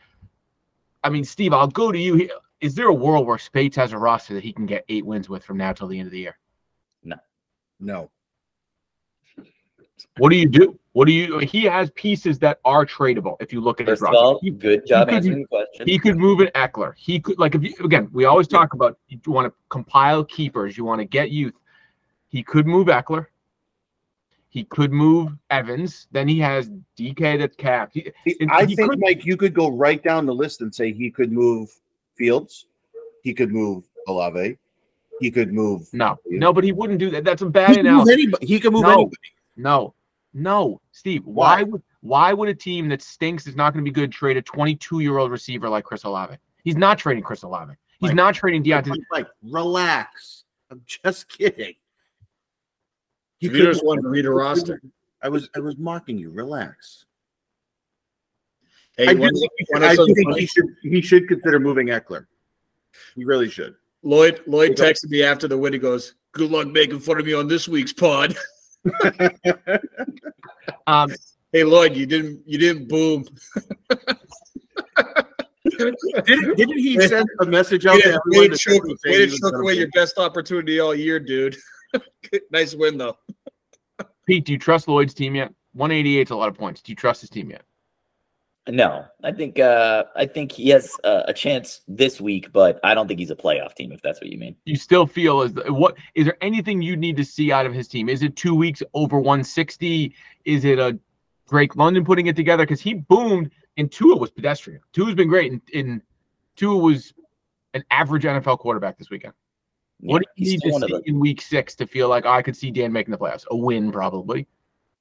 [1.04, 2.16] I mean, Steve, I'll go to you.
[2.16, 2.30] here.
[2.60, 5.30] is there a world where Spates has a roster that he can get eight wins
[5.30, 6.40] with from now till the end of the year?
[7.04, 7.18] No.
[7.80, 8.10] No.
[10.18, 10.80] What do you do?
[10.98, 11.38] What do you?
[11.38, 13.36] He has pieces that are tradable.
[13.40, 15.48] If you look at his First of roster, all, He- good job could- answering the
[15.48, 15.88] question.
[15.88, 16.94] He could move an Ekeler.
[16.98, 20.76] He could like if you again, we always talk about you want to compile keepers,
[20.76, 21.54] you want to get youth.
[22.30, 23.28] He could move Ekeler.
[24.50, 26.08] He could move Evans.
[26.12, 27.94] Then he has DK that's capped.
[27.94, 28.12] He-
[28.50, 31.12] I he think, could- Mike, you could go right down the list and say he
[31.12, 31.70] could move
[32.16, 32.66] Fields,
[33.22, 34.58] he could move Olave,
[35.20, 35.88] he could move.
[35.94, 37.24] no, no, but he wouldn't do that.
[37.24, 38.14] That's a bad could move analysis.
[38.14, 38.48] anybody.
[38.48, 38.94] He could move No.
[38.94, 39.18] anybody.
[39.58, 39.94] No,
[40.38, 41.26] no, Steve.
[41.26, 41.64] Why Why?
[41.64, 44.42] would why would a team that stinks is not going to be good trade a
[44.42, 46.38] 22 year old receiver like Chris Olave?
[46.64, 47.74] He's not trading Chris Olave.
[48.00, 48.88] He's Mike, not trading Deontay.
[48.88, 50.44] Mike, Mike, relax.
[50.70, 51.74] I'm just kidding.
[53.40, 54.82] He You just want to read a roster.
[55.22, 56.30] I was I was mocking you.
[56.30, 57.06] Relax.
[58.98, 61.88] Hey, I do think, he should, I do think he should he should consider moving
[61.88, 62.26] Ekeler.
[63.16, 63.76] He really should.
[64.04, 65.74] Lloyd Lloyd texted me after the win.
[65.74, 68.36] He goes, "Good luck making fun of me on this week's pod."
[70.86, 71.12] Um,
[71.54, 73.26] Hey Lloyd, you didn't you didn't boom.
[75.78, 78.84] Didn't, didn't he send a message out Way to to, everyone way to to choke,
[79.06, 81.56] way to choke away your best opportunity all year, dude.
[82.52, 83.18] nice win though.
[84.26, 85.54] Pete, do you trust Lloyd's team yet?
[85.74, 86.82] 188 is a lot of points.
[86.82, 87.64] Do you trust his team yet?
[88.70, 93.08] No, I think uh, I think he has a chance this week, but I don't
[93.08, 93.92] think he's a playoff team.
[93.92, 94.56] If that's what you mean.
[94.66, 97.88] You still feel as what is there anything you need to see out of his
[97.88, 98.10] team?
[98.10, 100.14] Is it two weeks over 160?
[100.46, 101.00] Is it a
[101.48, 102.64] Drake London putting it together?
[102.64, 104.82] Because he boomed and Tua was pedestrian.
[104.92, 106.02] Tua's been great, and, and
[106.56, 107.14] Tua was
[107.74, 109.34] an average NFL quarterback this weekend.
[110.00, 112.42] What do you need to see the- in week six to feel like oh, I
[112.42, 113.46] could see Dan making the playoffs?
[113.50, 114.48] A win, probably.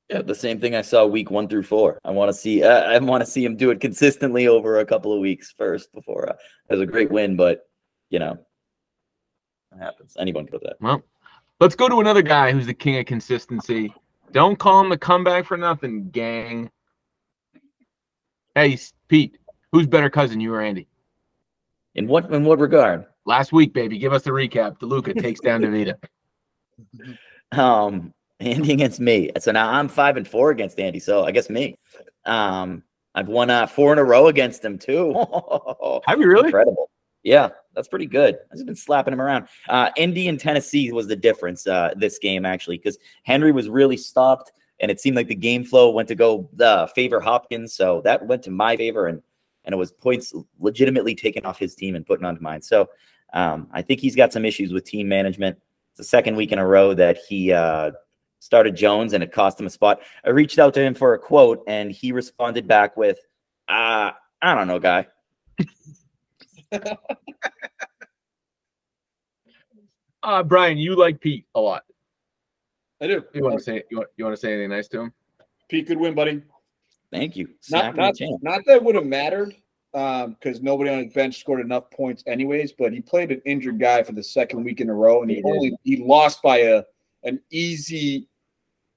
[0.08, 1.98] Yeah, the same thing I saw week one through four.
[2.04, 2.62] I want to see.
[2.62, 5.92] Uh, I want to see him do it consistently over a couple of weeks first
[5.92, 6.34] before uh,
[6.68, 7.36] it was a great win.
[7.36, 7.68] But
[8.10, 8.38] you know,
[9.72, 10.16] it happens.
[10.18, 10.76] Anyone could do that.
[10.80, 11.02] Well,
[11.58, 13.92] let's go to another guy who's the king of consistency.
[14.30, 16.70] Don't call him the comeback for nothing, gang.
[18.54, 19.38] Hey, Pete,
[19.72, 20.86] who's better cousin, you or Andy?
[21.96, 23.06] In what in what regard?
[23.24, 24.78] Last week, baby, give us the recap.
[24.78, 25.94] DeLuca takes down DeVita.
[27.52, 29.30] Um, Andy against me.
[29.38, 30.98] So now I'm five and four against Andy.
[30.98, 31.76] So I guess me.
[32.24, 32.82] Um,
[33.14, 35.14] I've won uh, four in a row against him too.
[36.06, 36.46] Have you really?
[36.46, 36.90] Incredible.
[37.22, 38.36] Yeah, that's pretty good.
[38.50, 39.48] I've just been slapping him around.
[39.68, 43.96] Uh, Indy and Tennessee was the difference uh, this game actually because Henry was really
[43.96, 48.00] stopped, and it seemed like the game flow went to go uh, favor Hopkins, so
[48.04, 49.22] that went to my favor, and
[49.64, 52.62] and it was points legitimately taken off his team and putting onto mine.
[52.62, 52.88] So
[53.32, 55.58] um, I think he's got some issues with team management.
[55.90, 57.90] It's the second week in a row that he uh,
[58.46, 60.00] started Jones, and it cost him a spot.
[60.24, 63.18] I reached out to him for a quote, and he responded back with,
[63.68, 65.08] uh, "I don't know, guy."
[70.22, 71.84] Uh, Brian, you like Pete a lot.
[73.00, 73.22] I do.
[73.32, 75.12] You want to say you want, you want to say anything nice to him?
[75.68, 76.42] Pete, could win, buddy.
[77.12, 77.46] Thank you.
[77.70, 79.54] Not Snapping not, not that would have mattered
[79.92, 82.72] because nobody on his bench scored enough points anyways.
[82.72, 85.36] But he played an injured guy for the second week in a row, and he,
[85.36, 85.48] He did.
[85.48, 86.82] only he lost by a
[87.22, 88.28] an easy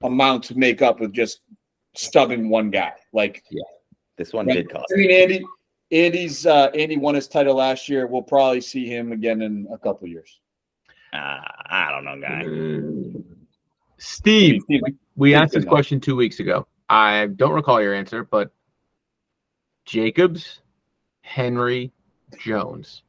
[0.03, 1.41] amount to make up with just
[1.95, 2.93] stubbing one guy.
[3.13, 3.63] Like yeah,
[4.17, 4.55] This one Right.
[4.57, 4.85] did cost.
[4.93, 5.43] I mean, Andy,
[5.91, 8.07] Andy's uh, Andy won his title last year.
[8.07, 10.39] We'll probably see him again in a couple years.
[11.11, 13.21] Uh, I don't know, guy.
[13.97, 14.81] Steve, Steve,
[15.15, 15.75] we asked this can help.
[15.75, 16.67] question two weeks ago.
[16.87, 18.51] I don't recall your answer, but
[19.85, 20.61] Jacobs,
[21.21, 21.91] Henry,
[22.39, 23.01] Jones.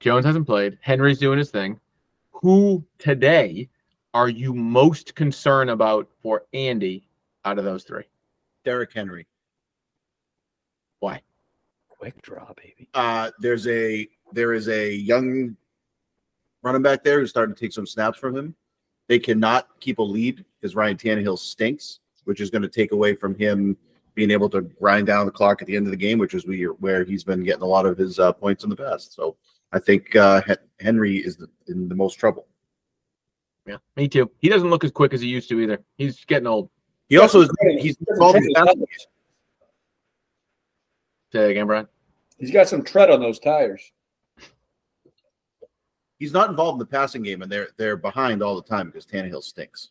[0.00, 0.78] Jones hasn't played.
[0.80, 1.78] Henry's doing his thing.
[2.32, 3.68] Who today
[4.16, 7.06] are you most concerned about for Andy
[7.44, 8.04] out of those three?
[8.64, 9.26] Derrick Henry.
[11.00, 11.20] Why?
[11.90, 12.88] Quick draw, baby.
[12.94, 15.54] Uh, there's a there is a young
[16.62, 18.54] running back there who's starting to take some snaps from him.
[19.06, 23.14] They cannot keep a lead because Ryan Tannehill stinks, which is going to take away
[23.14, 23.76] from him
[24.14, 26.46] being able to grind down the clock at the end of the game, which is
[26.46, 29.12] where where he's been getting a lot of his uh, points in the past.
[29.12, 29.36] So
[29.72, 30.40] I think uh,
[30.80, 32.46] Henry is the, in the most trouble.
[33.66, 34.30] Yeah, me too.
[34.38, 35.82] He doesn't look as quick as he used to either.
[35.98, 36.70] He's getting old.
[37.08, 37.50] He also is
[37.80, 38.86] he's involved in passing game.
[41.32, 41.88] Say that again, Brian.
[42.38, 43.92] He's got some tread on those tires.
[46.18, 49.06] he's not involved in the passing game, and they're they're behind all the time because
[49.06, 49.90] Tannehill stinks.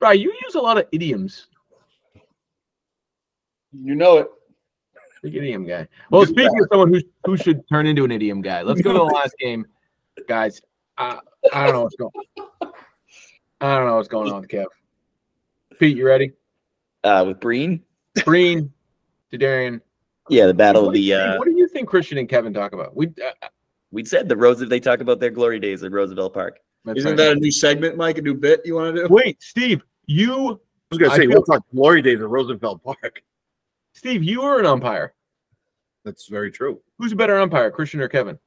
[0.00, 1.46] Brian, you use a lot of idioms.
[3.72, 4.28] You know it.
[5.22, 5.88] Big idiom guy.
[6.10, 8.98] Well, speaking of someone who who should turn into an idiom guy, let's go to
[8.98, 9.66] the last game,
[10.28, 10.60] guys.
[10.96, 11.18] Uh,
[11.52, 12.12] I don't know what's going.
[13.60, 14.66] I don't know what's going on with Kev.
[15.78, 16.32] Pete, you ready?
[17.02, 17.82] Uh, with Breen,
[18.24, 18.72] Breen,
[19.30, 19.80] Darian,
[20.28, 21.02] Yeah, the battle of the.
[21.02, 22.96] Steve, Uh, what do you think Christian and Kevin talk about?
[22.96, 23.48] We uh,
[23.90, 24.60] we said the Rose.
[24.60, 26.60] They talk about their glory days at Roosevelt Park.
[26.94, 27.16] Isn't right.
[27.16, 28.18] that a new segment, Mike?
[28.18, 29.12] A new bit you want to do?
[29.12, 30.58] Wait, Steve, you I
[30.90, 33.22] was gonna say we'll talk glory days at Roosevelt Park.
[33.94, 35.14] Steve, you were an umpire.
[36.04, 36.80] That's very true.
[36.98, 38.38] Who's a better umpire, Christian or Kevin?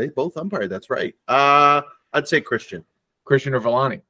[0.00, 0.70] They both umpired.
[0.70, 1.14] That's right.
[1.28, 1.82] Uh,
[2.14, 2.82] I'd say Christian.
[3.24, 4.00] Christian or Villani?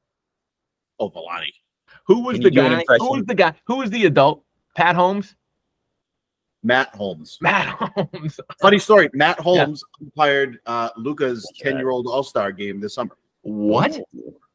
[0.99, 1.51] Oh, Valani.
[2.05, 2.97] Who was Can the you do an guy?
[2.97, 3.53] Who was the guy?
[3.65, 4.43] Who was the adult?
[4.75, 5.35] Pat Holmes?
[6.63, 7.37] Matt Holmes.
[7.41, 8.39] Matt Holmes.
[8.61, 9.09] Funny story.
[9.13, 11.69] Matt Holmes umpired uh, Luca's Look at that.
[11.71, 13.17] ten-year-old All-Star game this summer.
[13.41, 13.99] What?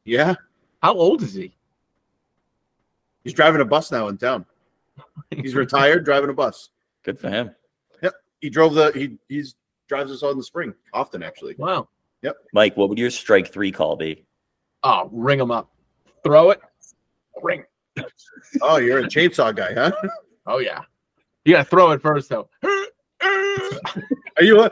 [0.05, 0.33] Yeah,
[0.81, 1.53] How old is he?
[3.23, 4.45] he's driving a bus now in town.
[5.31, 6.69] He's retired, driving a bus.
[7.03, 7.51] Good for him.
[8.01, 8.13] Yep.
[8.39, 8.91] He drove the.
[8.95, 9.55] He he's
[9.87, 11.55] drives us all in the spring often, actually.
[11.57, 11.89] Wow.
[12.21, 12.35] Yep.
[12.53, 14.25] Mike, what would your strike three call be?
[14.83, 15.71] Oh, ring them up.
[16.23, 16.61] Throw it.
[17.41, 17.63] Ring.
[18.61, 19.91] Oh, you're a chainsaw guy, huh?
[20.49, 20.83] Oh yeah.
[21.43, 22.47] You gotta throw it first though.
[23.21, 24.71] Are you a?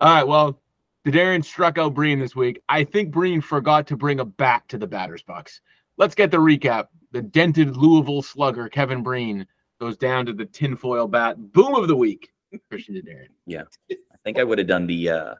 [0.00, 0.26] All right.
[0.26, 0.58] Well,
[1.04, 2.62] Darian struck out Breen this week.
[2.70, 5.60] I think Breen forgot to bring a bat to the batter's box.
[5.98, 6.86] Let's get the recap.
[7.12, 9.46] The dented Louisville slugger, Kevin Breen,
[9.80, 11.52] goes down to the tinfoil bat.
[11.52, 12.30] Boom of the week.
[12.70, 13.32] Christian Darian.
[13.46, 13.62] Yeah.
[13.90, 15.34] I think I would have done the uh,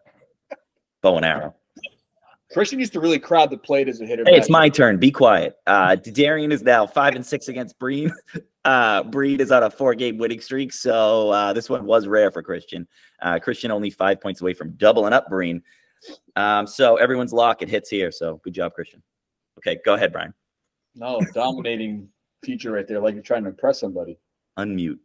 [1.03, 1.55] bow and arrow.
[2.53, 4.23] Christian used to really crowd the plate as a hitter.
[4.25, 4.99] Hey, it's my turn.
[4.99, 5.57] Be quiet.
[5.67, 8.13] Uh, Darian is now five and six against Breen.
[8.65, 12.43] Uh, Breen is on a four-game winning streak, so uh, this one was rare for
[12.43, 12.89] Christian.
[13.21, 15.63] Uh, Christian only five points away from doubling up Breen.
[16.35, 17.61] Um, so everyone's lock.
[17.61, 18.11] It hits here.
[18.11, 19.03] So good job, Christian.
[19.59, 20.33] Okay, go ahead, Brian.
[20.95, 22.09] No, dominating
[22.43, 24.19] feature right there, like you're trying to impress somebody.
[24.59, 24.99] Unmute.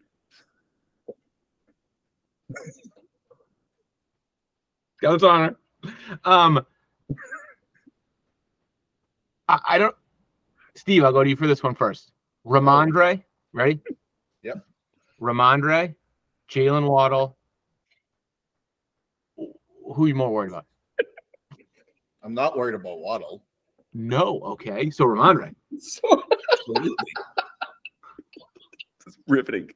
[5.02, 5.56] Goes on it.
[6.26, 6.66] Um,
[9.48, 9.96] I, I don't.
[10.76, 12.12] Steve, I'll go to you for this one first.
[12.46, 13.82] Rhamondre, ready?
[14.44, 14.64] Yep.
[15.22, 15.96] Rhamondre,
[16.50, 17.38] Jaylen Waddle.
[19.38, 20.66] Who are you more worried about?
[22.24, 23.44] I'm not worried about Waddle.
[23.94, 24.40] No.
[24.42, 24.90] Okay.
[24.90, 25.54] So Rhamondre.
[25.74, 27.14] Absolutely.
[29.28, 29.70] Riveting.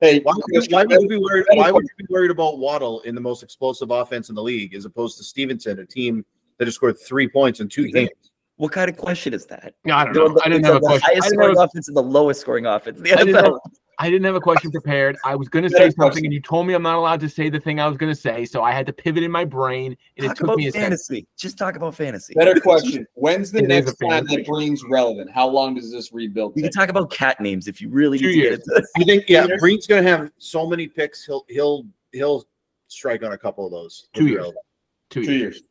[0.00, 0.34] Hey, Why,
[0.70, 1.46] why would you be worried?
[1.54, 4.74] Why would you be worried about Waddle in the most explosive offense in the league,
[4.74, 6.24] as opposed to Stevenson, a team
[6.58, 8.10] that has scored three points in two games?
[8.56, 9.74] What kind of question is that?
[9.84, 10.40] No, I don't know.
[10.44, 11.02] I didn't have a the question.
[11.06, 12.98] I highest scoring have offense and the lowest scoring offense.
[12.98, 13.58] in The I didn't NFL.
[13.98, 15.16] Have I didn't have a question prepared.
[15.24, 16.24] I was going to say something, question.
[16.26, 18.18] and you told me I'm not allowed to say the thing I was going to
[18.20, 20.72] say, so I had to pivot in my brain, and it took about me a
[20.72, 20.82] second.
[20.84, 21.26] fantasy.
[21.36, 22.34] Just talk about fantasy.
[22.34, 23.06] better question.
[23.14, 25.30] When's the It is next time that Breen's relevant?
[25.30, 28.26] How long does this rebuild We can talk about cat names if you really Two
[28.26, 28.58] need to years.
[28.58, 28.88] get into.
[28.98, 31.24] I think yeah, Breen's going to have so many picks.
[31.24, 32.44] He'll he'll he'll
[32.88, 34.08] strike on a couple of those.
[34.14, 34.36] Two years.
[34.38, 34.64] relevant.
[35.10, 35.40] Two Two years.
[35.56, 35.62] years.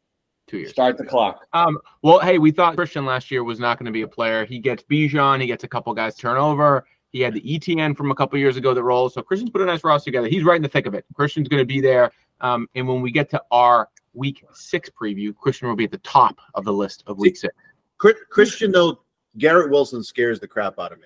[0.45, 0.71] Two years.
[0.71, 1.45] Start the clock.
[1.53, 4.43] Um, well, hey, we thought Christian last year was not going to be a player.
[4.43, 6.85] He gets Bijan, he gets a couple guys turn over.
[7.13, 9.13] He had the ETN from a couple years ago that rolls.
[9.13, 10.27] So Christian's put a nice roster together.
[10.27, 11.05] He's right in the thick of it.
[11.13, 12.11] Christian's going to be there.
[12.41, 15.99] Um, and when we get to our week six preview, Christian will be at the
[15.99, 17.53] top of the list of week six.
[17.97, 18.99] Christian though,
[19.37, 21.05] Garrett Wilson scares the crap out of me.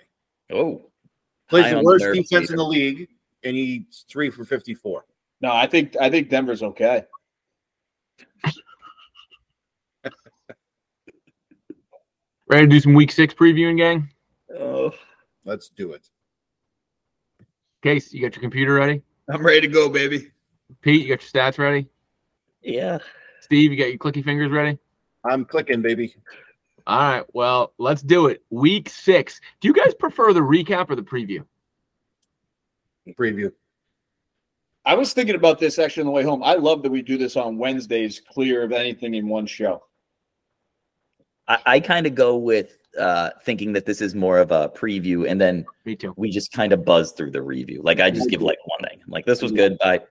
[0.51, 0.89] Oh,
[1.49, 2.53] Plays the worst defense meter.
[2.53, 3.07] in the league,
[3.43, 5.05] and he's three for fifty-four.
[5.41, 7.03] No, I think I think Denver's okay.
[12.49, 14.09] Ready to do some week six previewing, gang?
[14.57, 14.91] oh.
[15.47, 16.05] Let's do it.
[17.81, 19.01] Case, you got your computer ready?
[19.29, 20.29] I'm ready to go, baby.
[20.81, 21.87] Pete, you got your stats ready?
[22.61, 22.97] Yeah.
[23.39, 24.77] Steve, you got your clicky fingers ready?
[25.23, 26.13] I'm clicking, baby.
[26.85, 28.43] All right, well, let's do it.
[28.49, 29.39] Week six.
[29.61, 31.45] Do you guys prefer the recap or the preview?
[33.17, 33.53] Preview.
[34.85, 36.43] I was thinking about this actually on the way home.
[36.43, 39.83] I love that we do this on Wednesdays, clear of anything in one show.
[41.47, 45.29] I, I kind of go with uh, thinking that this is more of a preview,
[45.29, 46.13] and then Me too.
[46.17, 47.81] we just kind of buzz through the review.
[47.83, 48.99] Like I just give like one thing.
[49.05, 49.77] I'm like this was good.
[49.79, 50.01] Bye.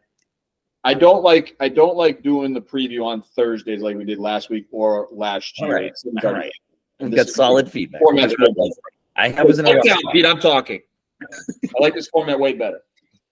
[0.84, 4.50] I don't like I don't like doing the preview on Thursdays like we did last
[4.50, 5.74] week or last year.
[5.74, 5.84] right.
[5.86, 6.52] It seems All like- right.
[7.00, 8.00] We've got solid feedback.
[8.00, 8.50] Format's That's what good.
[8.52, 8.78] it was.
[9.16, 9.98] I, I was in a Calm down.
[10.12, 10.24] Pete.
[10.24, 10.80] I'm talking.
[11.22, 12.80] I like this format way better.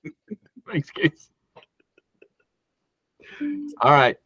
[0.71, 1.31] Thanks, Case.
[3.81, 4.17] All right.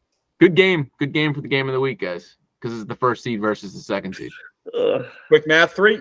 [0.41, 0.91] Good game.
[0.99, 2.37] Good game for the game of the week, guys.
[2.61, 4.31] Because it's the first seed versus the second seed.
[4.77, 5.05] Ugh.
[5.29, 6.01] Quick math three.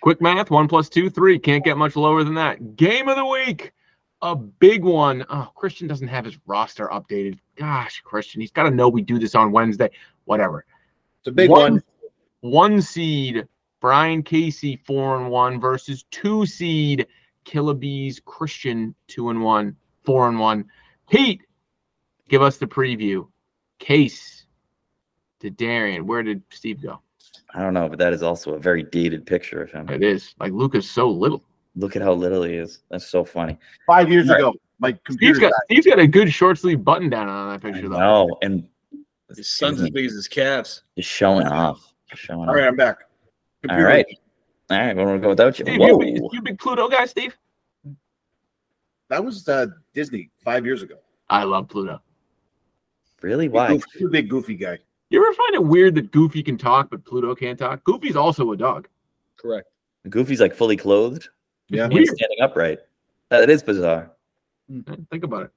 [0.00, 1.38] Quick math one plus two, three.
[1.38, 2.76] Can't get much lower than that.
[2.76, 3.72] Game of the week.
[4.20, 5.24] A big one.
[5.30, 7.38] Oh, Christian doesn't have his roster updated.
[7.56, 9.90] Gosh, Christian, he's got to know we do this on Wednesday.
[10.24, 10.64] Whatever.
[11.20, 11.82] It's a big one.
[12.40, 13.46] One seed,
[13.80, 17.06] Brian Casey, four and one versus two seed,
[17.44, 20.64] Killabees Christian, two and one, four and one.
[21.10, 21.42] Pete,
[22.28, 23.28] give us the preview.
[23.78, 24.41] Case
[25.42, 26.06] to Darian.
[26.06, 27.00] Where did Steve go?
[27.54, 29.88] I don't know, but that is also a very dated picture of him.
[29.90, 31.42] It is like Luca's so little.
[31.76, 32.80] Look at how little he is.
[32.90, 33.58] That's so funny.
[33.86, 34.38] Five years Right.
[34.38, 35.40] ago, my Steve's computer.
[35.40, 37.98] got Steve's got a good short sleeve button down on that I picture though.
[37.98, 38.66] know, and
[39.36, 40.84] His son's as big as his calves.
[40.96, 41.92] just showing off.
[42.10, 42.68] Just showing All right, off.
[42.70, 42.98] I'm back.
[43.02, 44.06] All Computer- right.
[44.70, 45.64] All right, we're gonna go without you.
[45.66, 45.98] Steve, you, Whoa.
[45.98, 47.36] big- you big Pluto guy, Steve?
[49.08, 50.96] That was uh, Disney five years ago.
[51.28, 52.00] I love Pluto.
[53.20, 53.48] Really?
[53.48, 53.68] Big Why?
[53.68, 54.78] goofy- too big goofy guy.
[55.12, 57.84] You ever find it weird that Goofy can talk but Pluto can't talk?
[57.84, 58.88] Goofy's also a dog.
[59.36, 59.68] Correct.
[60.08, 61.28] Goofy's like fully clothed.
[61.68, 61.88] Yeah.
[61.90, 62.78] He's standing upright.
[63.28, 64.10] That is bizarre.
[64.74, 65.50] Eh, Think about it.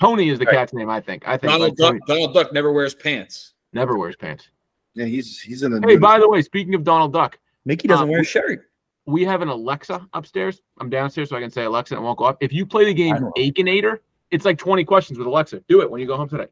[0.00, 0.54] Tony is the Right.
[0.54, 1.26] cat's name, I think.
[1.26, 2.06] I think Donald like, Duck.
[2.06, 3.54] Tony Donald Duck never wears pants.
[3.72, 4.48] never wears pants.
[4.94, 5.80] Yeah, he's he's in the.
[5.86, 8.70] Hey, by the way, speaking of Donald Duck, Mickey doesn't Uh, wear a shirt.
[9.06, 10.60] we have an Alexa upstairs.
[10.78, 12.36] I'm downstairs, so I can say Alexa and it won't go up.
[12.40, 13.40] If you play the game I.
[13.40, 15.60] Akinator, it's like 20 questions with Alexa.
[15.68, 16.46] Do it when you go home today.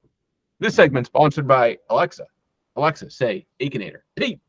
[0.62, 2.24] This segment's sponsored by Alexa.
[2.76, 4.02] Alexa, say Akinator.
[4.16, 4.40] Pete.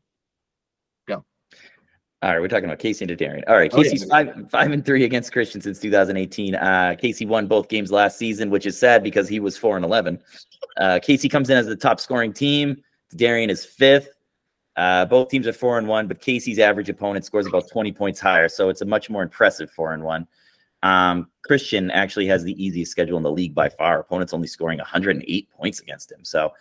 [2.22, 3.44] All right, we're talking about Casey and Darian.
[3.46, 3.82] All right, Oh, yeah.
[3.82, 6.54] Casey's five five and three against Christian since 2018.
[6.54, 9.84] Uh, Casey won both games last season, which is sad because he was four and
[9.84, 10.18] eleven.
[10.80, 12.82] Uh, Casey comes in as the top scoring team.
[13.14, 14.08] Darian is fifth.
[14.74, 18.20] Uh, both teams are four and one, but Casey's average opponent scores about 20 points
[18.20, 20.26] higher, so it's a much more impressive four and one.
[20.84, 24.00] Um, Christian actually has the easiest schedule in the league by far.
[24.00, 26.52] Opponents only scoring 108 points against him, so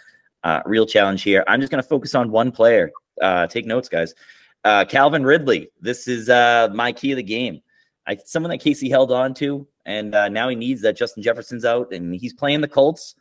[0.43, 1.43] uh, real challenge here.
[1.45, 2.91] I'm just going to focus on one player.
[3.21, 4.15] Uh, take notes, guys.
[4.63, 5.69] Uh, Calvin Ridley.
[5.81, 7.61] This is uh, my key of the game.
[8.07, 11.65] I, someone that Casey held on to, and uh, now he needs that Justin Jefferson's
[11.65, 13.15] out, and he's playing the Colts.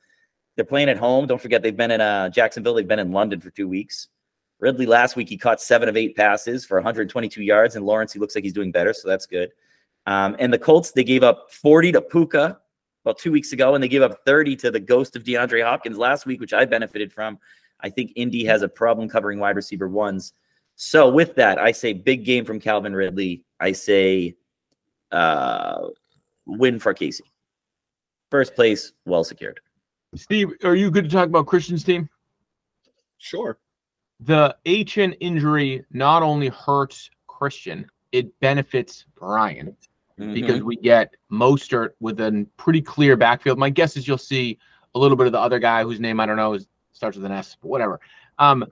[0.54, 1.26] They're playing at home.
[1.26, 2.74] Don't forget they've been in uh, Jacksonville.
[2.74, 4.08] They've been in London for two weeks.
[4.60, 8.20] Ridley last week he caught seven of eight passes for 122 yards, and Lawrence he
[8.20, 9.50] looks like he's doing better, so that's good.
[10.06, 12.58] Um, and the Colts they gave up 40 to Puka
[13.04, 15.98] about two weeks ago, and they gave up 30 to the ghost of DeAndre Hopkins
[15.98, 17.38] last week, which I benefited from.
[17.80, 20.34] I think Indy has a problem covering wide receiver ones.
[20.76, 23.44] So with that, I say big game from Calvin Ridley.
[23.60, 24.36] I say
[25.10, 25.88] uh,
[26.46, 27.24] win for Casey.
[28.30, 29.60] First place, well secured.
[30.14, 32.08] Steve, are you good to talk about Christian's team?
[33.18, 33.58] Sure.
[34.20, 39.76] The Achane injury not only hurts Christian, it benefits Brian
[40.16, 40.64] because Mhm.
[40.64, 43.58] we get Mostert with a pretty clear backfield.
[43.58, 44.58] My guess is you'll see
[44.94, 47.24] a little bit of the other guy whose name I don't know is starts with
[47.24, 48.00] an S, but whatever.
[48.38, 48.64] Um,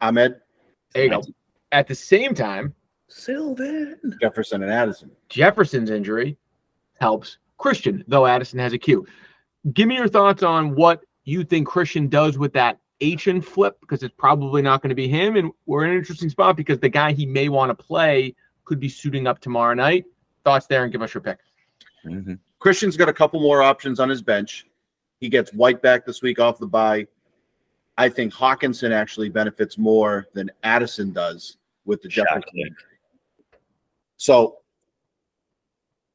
[0.00, 0.40] Ahmed,
[0.94, 1.22] there you go.
[1.70, 2.74] At the same time,
[3.08, 3.96] Salvon.
[4.20, 5.10] Jefferson, and Addison.
[5.28, 6.36] Jefferson's injury
[7.00, 9.06] helps Christian, though Addison has a Q.
[9.72, 14.02] Give me your thoughts on what you think Christian does with that Achane flip, because
[14.02, 15.36] it's probably not going to be him.
[15.36, 18.34] And we're in an interesting spot because the guy he may want to play
[18.72, 20.06] could be suiting up tomorrow night.
[20.44, 21.38] Thoughts there and give us your pick.
[22.06, 22.38] Mhm.
[22.58, 24.66] Christian's got a couple more options on his bench.
[25.20, 27.06] He gets White back this week off the bye.
[27.98, 32.74] I think Hockenson actually benefits more than Addison does with the Jefferson.
[34.16, 34.60] So,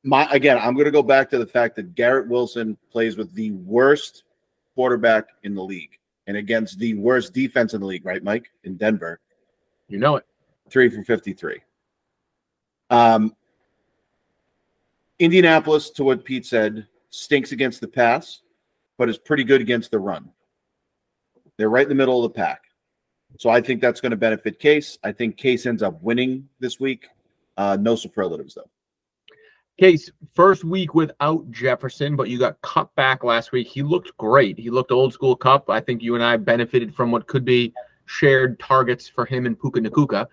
[0.03, 3.31] my again, I'm going to go back to the fact that Garrett Wilson plays with
[3.35, 4.23] the worst
[4.73, 8.49] quarterback in the league and against the worst defense in the league, right, Mike?
[8.63, 9.19] In Denver,
[9.89, 10.25] You know it.
[10.71, 11.61] three for 53.
[12.89, 13.35] Um,
[15.19, 18.41] Indianapolis, to what Pete said, stinks against the pass,
[18.97, 20.29] but is pretty good against the run.
[21.57, 22.61] They're right in the middle of the pack.
[23.39, 24.97] So I think that's going to benefit Case.
[25.03, 27.07] I think Case ends up winning this week.
[27.57, 28.69] Uh, no superlatives, though.
[29.79, 33.67] Case, first week without Jefferson, but you got Kupp back last week.
[33.67, 34.57] He looked great.
[34.57, 35.69] He looked old school Kupp.
[35.69, 37.73] I think you and I benefited from what could be
[38.05, 40.27] shared targets for him and Puka Nacua.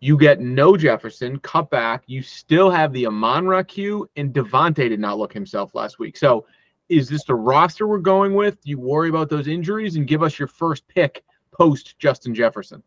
[0.00, 2.04] You get no Jefferson, cut back.
[2.06, 6.16] You still have the Amon Ra Q, and Davante did not look himself last week.
[6.16, 6.46] So
[6.88, 8.60] is this the roster we're going with?
[8.62, 12.82] Do you worry about those injuries and give us your first pick post Justin Jefferson?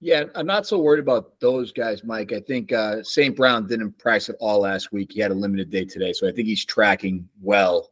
[0.00, 2.32] Yeah, I'm not so worried about those guys, Mike.
[2.32, 3.34] I think uh, St.
[3.34, 5.12] Brown didn't practice at all last week.
[5.12, 7.90] He had a limited day today, so I think he's tracking well.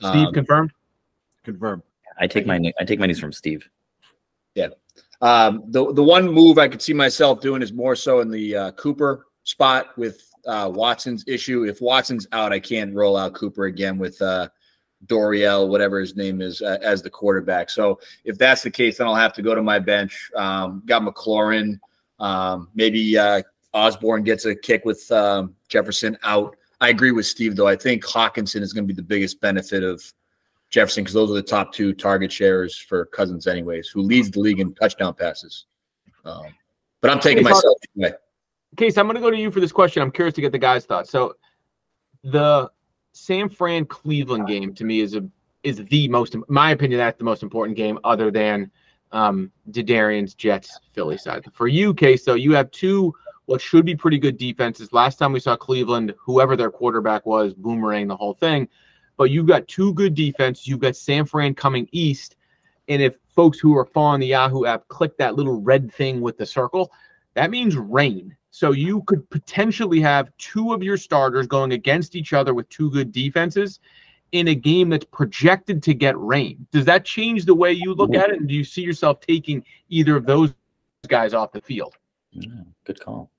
[0.00, 0.72] Steve Um, confirmed?
[1.44, 1.82] Confirm.
[2.18, 3.68] I take my I take my news from Steve.
[5.20, 8.56] Um, the the one move I could see myself doing is more so in the
[8.56, 11.64] uh, Cooper spot with uh, Watson's issue.
[11.64, 14.48] If Watson's out, I can't roll out Cooper again with uh,
[15.06, 17.70] Doriel, whatever his name is, uh, as the quarterback.
[17.70, 20.30] So if that's the case, then I'll have to go to my bench.
[20.36, 21.78] Um, got McLaurin.
[22.18, 23.42] Um, maybe uh,
[23.72, 26.56] Osborn gets a kick with um, Jefferson out.
[26.80, 27.68] I agree with Steve though.
[27.68, 30.02] I think Hockenson is going to be the biggest benefit of
[30.74, 34.40] Jefferson because those are the top two target sharers for Cousins, anyways, who leads the
[34.40, 35.66] league in touchdown passes.
[36.24, 36.46] Um,
[37.00, 38.14] but I'm taking Hawk- myself anyway.
[38.76, 40.02] Case, I'm going to go to you for this question.
[40.02, 41.10] I'm curious to get the guys' thoughts.
[41.10, 41.36] So,
[42.24, 42.68] the
[43.12, 45.24] San Fran Cleveland game to me is a
[45.62, 48.68] is the most, in my opinion, that's the most important game, other than
[49.12, 51.44] um, Darian's Jets Philly side.
[51.52, 53.14] For you, Case, though, you have two
[53.46, 54.92] what should be pretty good defenses.
[54.92, 58.68] Last time we saw Cleveland, whoever their quarterback was, boomerang the whole thing.
[59.16, 60.66] But you've got two good defenses.
[60.66, 62.36] You've got San Fran coming east.
[62.88, 66.36] And if folks who are following the Yahoo app click that little red thing with
[66.36, 66.92] the circle,
[67.34, 68.36] that means rain.
[68.50, 72.90] So you could potentially have two of your starters going against each other with two
[72.90, 73.80] good defenses
[74.32, 76.66] in a game that's projected to get rain.
[76.72, 78.38] Does that change the way you look at it?
[78.40, 80.52] And do you see yourself taking either of those
[81.08, 81.94] guys off the field?
[82.32, 82.48] Yeah,
[82.84, 83.30] good call.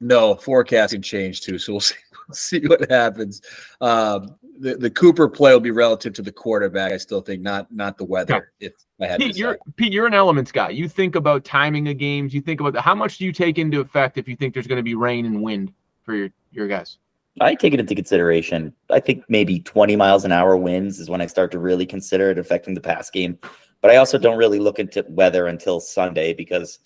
[0.00, 1.94] No, forecasting changed too, so we'll see,
[2.28, 3.42] we'll see what happens.
[3.80, 6.92] Um, the the Cooper play will be relative to the quarterback.
[6.92, 8.52] I still think not not the weather.
[8.60, 9.58] If I had Pete, to you're.
[9.76, 10.70] Pete, you're an elements guy.
[10.70, 12.34] You think about timing of games.
[12.34, 14.76] You think about how much do you take into effect if you think there's going
[14.76, 15.72] to be rain and wind
[16.02, 16.98] for your your guys?
[17.40, 18.74] I take it into consideration.
[18.90, 22.30] I think maybe 20 miles an hour winds is when I start to really consider
[22.30, 23.38] it affecting the pass game.
[23.80, 26.80] But I also don't really look into weather until Sunday because,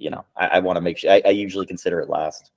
[0.00, 2.50] you know, I, I want to make sure I, I usually consider it last.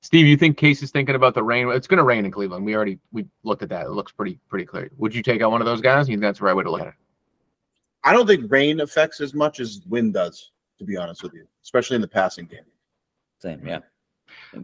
[0.00, 1.68] Steve, you think Case is thinking about the rain?
[1.70, 2.64] It's going to rain in Cleveland.
[2.64, 3.86] We already we looked at that.
[3.86, 4.90] It looks pretty pretty clear.
[4.96, 6.08] Would you take out one of those guys?
[6.08, 6.94] You think that's the right way to look at it?
[8.04, 11.46] I don't think rain affects as much as wind does, to be honest with you,
[11.64, 12.64] especially in the passing game.
[13.40, 13.80] Same, yeah.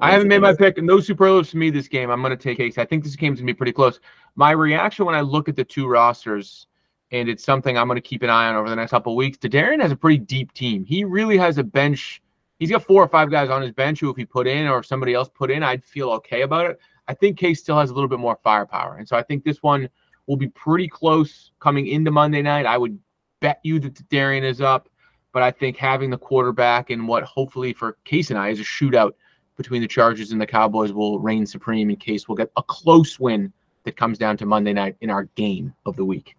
[0.00, 0.82] I haven't made my pick.
[0.82, 2.10] No superlatives to me this game.
[2.10, 2.78] I'm going to take Case.
[2.78, 3.98] I think this game's going to be pretty close.
[4.36, 6.66] My reaction when I look at the two rosters,
[7.14, 9.38] and it's something I'm going to keep an eye on over the next couple weeks.
[9.38, 10.84] Darian has a pretty deep team.
[10.84, 12.20] He really has a bench.
[12.58, 14.78] He's got four or five guys on his bench who, if he put in or
[14.78, 16.80] if somebody else put in, I'd feel okay about it.
[17.06, 19.62] I think Case still has a little bit more firepower, and so I think this
[19.62, 19.88] one
[20.26, 22.66] will be pretty close coming into Monday night.
[22.66, 22.98] I would
[23.40, 24.88] bet you that Darian is up,
[25.32, 28.64] but I think having the quarterback and what hopefully for Case and I is a
[28.64, 29.12] shootout
[29.56, 33.20] between the Chargers and the Cowboys will reign supreme in case we'll get a close
[33.20, 33.52] win
[33.84, 36.34] that comes down to Monday night in our game of the week.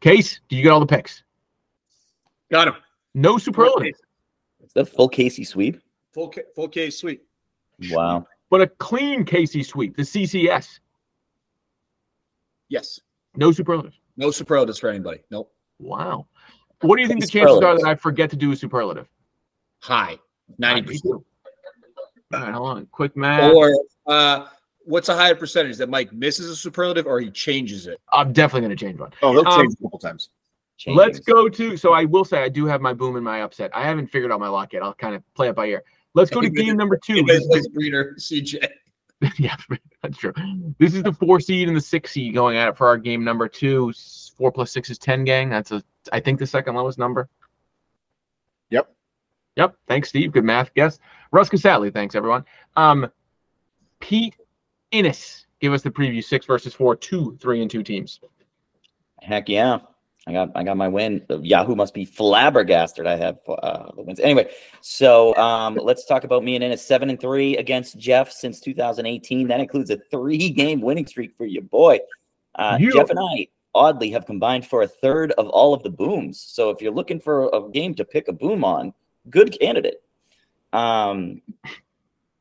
[0.00, 1.22] Case, do you get all the picks?
[2.50, 2.74] Got him.
[3.14, 3.94] No superlative,
[4.64, 5.80] Is that full Casey sweep?
[6.14, 7.24] Full ca- full case sweep.
[7.90, 8.26] Wow.
[8.50, 10.80] but a clean Casey sweep, the CCS.
[12.68, 13.00] Yes.
[13.36, 13.98] No superlatives.
[14.16, 15.20] No superlatives for anybody.
[15.30, 15.52] Nope.
[15.78, 16.26] Wow.
[16.80, 19.08] What do you think the chances are that I forget to do a superlative?
[19.80, 20.18] High.
[20.58, 21.14] Ninety percent.
[21.14, 21.24] All
[22.40, 22.86] right, hold on.
[22.86, 23.52] Quick math.
[23.52, 23.72] Or
[24.06, 24.46] uh,
[24.88, 28.00] what's a higher percentage that Mike misses a superlative or he changes it?
[28.12, 29.10] I'm definitely going to change one.
[29.22, 30.30] Oh, they'll Um, change a couple times.
[30.76, 30.98] Changing.
[30.98, 31.76] Let's go to.
[31.76, 33.70] So I will say I do have my boom and my upset.
[33.74, 34.82] I haven't figured out my lock yet.
[34.82, 35.82] I'll kind of play it by ear.
[36.14, 37.14] Let's go to game number two.
[37.14, 38.66] He This is Breeder, CJ.
[39.20, 39.56] the- yeah,
[40.02, 40.32] that's true.
[40.78, 43.24] This is the four seed and the six seed going at it for our game
[43.24, 43.92] number two.
[44.36, 45.50] Four plus six is ten, gang.
[45.50, 45.82] That's a
[46.12, 47.28] I think the second lowest number.
[48.70, 48.88] Yep.
[49.56, 49.76] Yep.
[49.88, 50.32] Thanks, Steve.
[50.32, 50.98] Good math guess.
[51.32, 51.92] Russ Casatli.
[51.92, 52.44] Thanks, everyone.
[52.76, 53.10] Um,
[54.00, 54.36] Pete
[54.90, 55.46] Innes.
[55.60, 56.22] Give us the preview.
[56.22, 58.20] Six versus four, two, three, and two teams.
[59.20, 59.78] Heck yeah.
[60.26, 61.24] I got I got my win.
[61.30, 63.06] Yahoo must be flabbergasted.
[63.06, 64.20] I have uh, the wins.
[64.20, 64.50] Anyway,
[64.82, 66.82] so um, let's talk about me and Innes.
[66.82, 69.48] Seven and three against Jeff since 2018.
[69.48, 72.00] That includes a three game winning streak for your boy.
[72.54, 75.90] Uh, You- Jeff and I oddly have combined for a third of all of the
[75.90, 76.40] booms.
[76.40, 78.92] So if you're looking for a game to pick a boom on,
[79.30, 80.02] good candidate.
[80.72, 81.40] Um,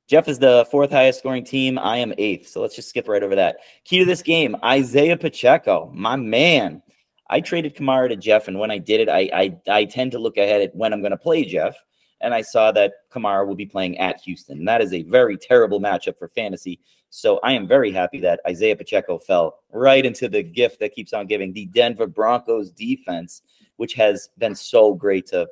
[0.07, 1.77] Jeff is the fourth highest scoring team.
[1.77, 2.47] I am eighth.
[2.47, 3.57] So let's just skip right over that.
[3.83, 6.81] Key to this game Isaiah Pacheco, my man.
[7.29, 10.19] I traded Kamara to Jeff, and when I did it, I I, I tend to
[10.19, 11.75] look ahead at when I'm going to play Jeff,
[12.21, 14.63] and I saw that Kamara will be playing at Houston.
[14.63, 16.79] That is a very terrible matchup for fantasy.
[17.09, 21.13] So I am very happy that Isaiah Pacheco fell right into the gift that keeps
[21.13, 23.41] on giving the Denver Broncos defense,
[23.77, 25.47] which has been so great to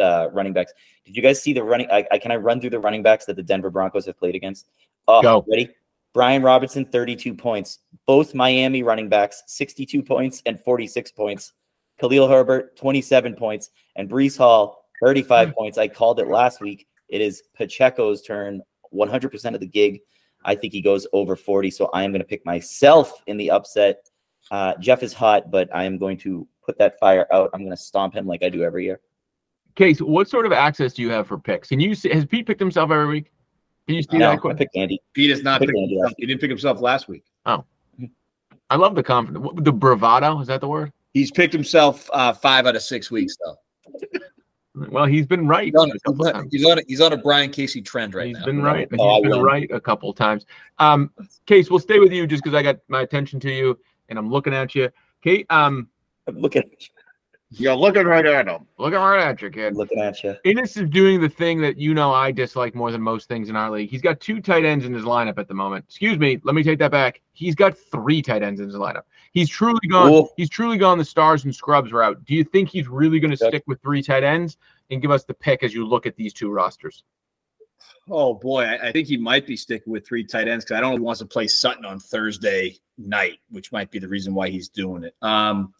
[0.00, 0.72] uh, running backs.
[1.04, 1.88] Did you guys see the running?
[1.90, 4.34] I, I can I run through the running backs that the Denver Broncos have played
[4.34, 4.68] against?
[5.08, 5.44] Oh, Go.
[5.48, 5.70] ready?
[6.12, 7.80] Brian Robinson, 32 points.
[8.06, 11.52] Both Miami running backs, 62 points and 46 points.
[12.00, 13.70] Khalil Herbert, 27 points.
[13.96, 15.78] And Breece Hall, 35 points.
[15.78, 16.86] I called it last week.
[17.08, 18.62] It is Pacheco's turn,
[18.94, 20.00] 100% of the gig.
[20.44, 21.70] I think he goes over 40.
[21.70, 24.08] So I am going to pick myself in the upset.
[24.50, 27.50] Uh, Jeff is hot, but I am going to put that fire out.
[27.52, 29.00] I'm going to stomp him like I do every year.
[29.76, 31.68] Case, what sort of access do you have for picks?
[31.68, 33.30] Can you see, has Pete picked himself every week?
[33.86, 34.56] Can you see No, that I quick?
[34.58, 35.00] picked Andy.
[35.14, 36.12] Pete has not Pick picked Andy himself.
[36.18, 37.24] He didn't pick himself last week.
[37.46, 37.64] Oh,
[38.68, 39.46] I love the confidence.
[39.56, 40.92] The bravado is that the word?
[41.12, 43.56] He's picked himself uh, five out of six weeks, though.
[44.90, 47.12] Well, he's been right He's on, a couple he's on, he's on a, he's on
[47.12, 48.44] a Brian Casey trend right He's now.
[48.44, 48.88] been right.
[48.98, 49.42] Oh, I He's been win.
[49.42, 50.46] right a couple times.
[50.78, 51.10] Um,
[51.46, 53.76] Case, we'll stay with you just because I got my attention to you
[54.08, 54.88] and I'm looking at you.
[55.22, 55.88] Kate, um,
[56.32, 56.66] Look at
[57.52, 58.66] You're looking right at him.
[58.78, 59.76] Looking right at you, kid.
[59.76, 60.36] Looking at you.
[60.44, 63.56] Innes is doing the thing that you know I dislike more than most things in
[63.56, 63.90] our league.
[63.90, 65.84] He's got two tight ends in his lineup at the moment.
[65.88, 67.20] Excuse me, let me take that back.
[67.32, 69.02] He's got three tight ends in his lineup.
[69.32, 70.12] He's truly gone.
[70.12, 70.28] Ooh.
[70.36, 72.24] He's truly gone the stars and scrubs route.
[72.24, 73.50] Do you think he's really going to Yep.
[73.50, 74.56] stick with three tight ends
[74.90, 77.02] and give us the pick as you look at these two rosters?
[78.08, 80.80] Oh boy, I, I think he might be sticking with three tight ends because I
[80.80, 84.08] don't know if he wants to play Sutton on Thursday night, which might be the
[84.08, 85.14] reason why he's doing it.
[85.22, 85.74] Um,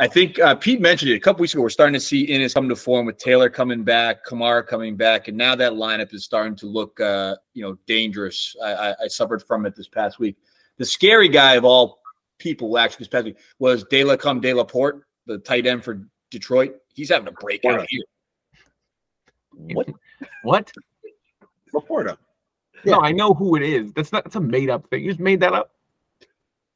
[0.00, 1.62] I think uh, Pete mentioned it a couple weeks ago.
[1.62, 5.26] We're starting to see Innes come to form with Taylor coming back, Kamara coming back,
[5.26, 8.54] and now that lineup is starting to look, uh, you know, dangerous.
[8.62, 10.36] I, I, I suffered from it this past week.
[10.76, 12.00] The scary guy of all
[12.38, 15.82] people, actually, this past week was De La Cum De La Porte, the tight end
[15.82, 16.76] for Detroit.
[16.94, 17.86] He's having a breakout Yeah.
[17.88, 19.74] here.
[19.74, 19.88] What?
[20.44, 20.72] What?
[21.74, 22.16] Laporta.
[22.84, 23.92] No, I know who it is.
[23.92, 24.22] That's not.
[24.22, 25.02] That's a made up thing.
[25.02, 25.72] You just made that up.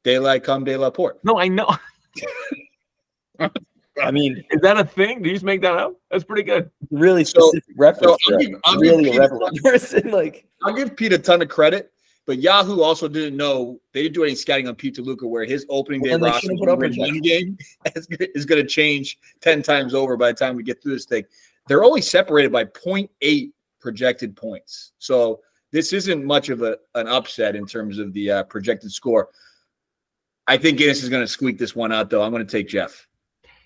[0.03, 1.23] De La Cum De La Porte.
[1.23, 1.69] No, I know.
[4.01, 5.21] I mean, Is that a thing?
[5.21, 5.93] Do you just make that up?
[6.09, 6.69] That's pretty good.
[6.89, 8.17] really So- specific reference.
[8.23, 10.09] so I'll give- I'll give really Pete- irrelevant person.
[10.11, 11.91] Like, I'll give Pete a ton of credit,
[12.25, 15.65] but Yahoo also didn't know they didn't do any scouting on Pete DeLuca where his
[15.69, 17.57] opening day Well, then roster put up win one game
[17.95, 20.93] is gonna- is going to change ten times over by the time we get through
[20.93, 21.23] this thing.
[21.67, 25.41] They're only separated by 0.8 projected points, so
[25.71, 29.29] this isn't much of a an upset in terms of the uh, projected score.
[30.47, 32.21] I think Guinness is going to squeak this one out, though.
[32.21, 33.07] I'm going to take Jeff.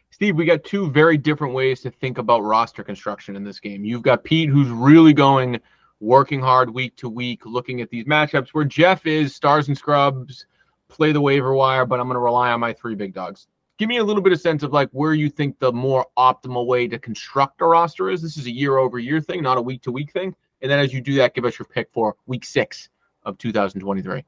[0.09, 3.85] Steve, we got two very different ways to think about roster construction in this game.
[3.85, 5.59] You've got Pete, who's really going,
[5.99, 10.45] working hard week to week, looking at these matchups, where Jeff is stars and scrubs,
[10.87, 13.47] play the waiver wire, but I'm going to rely on my three big dogs.
[13.77, 16.65] Give me a little bit of sense of like where you think the more optimal
[16.65, 18.21] way to construct a roster is.
[18.21, 20.35] This is a year over year thing, not a week to week thing.
[20.61, 22.89] And then as you do that, give us your pick for week six
[23.23, 24.23] of 2023.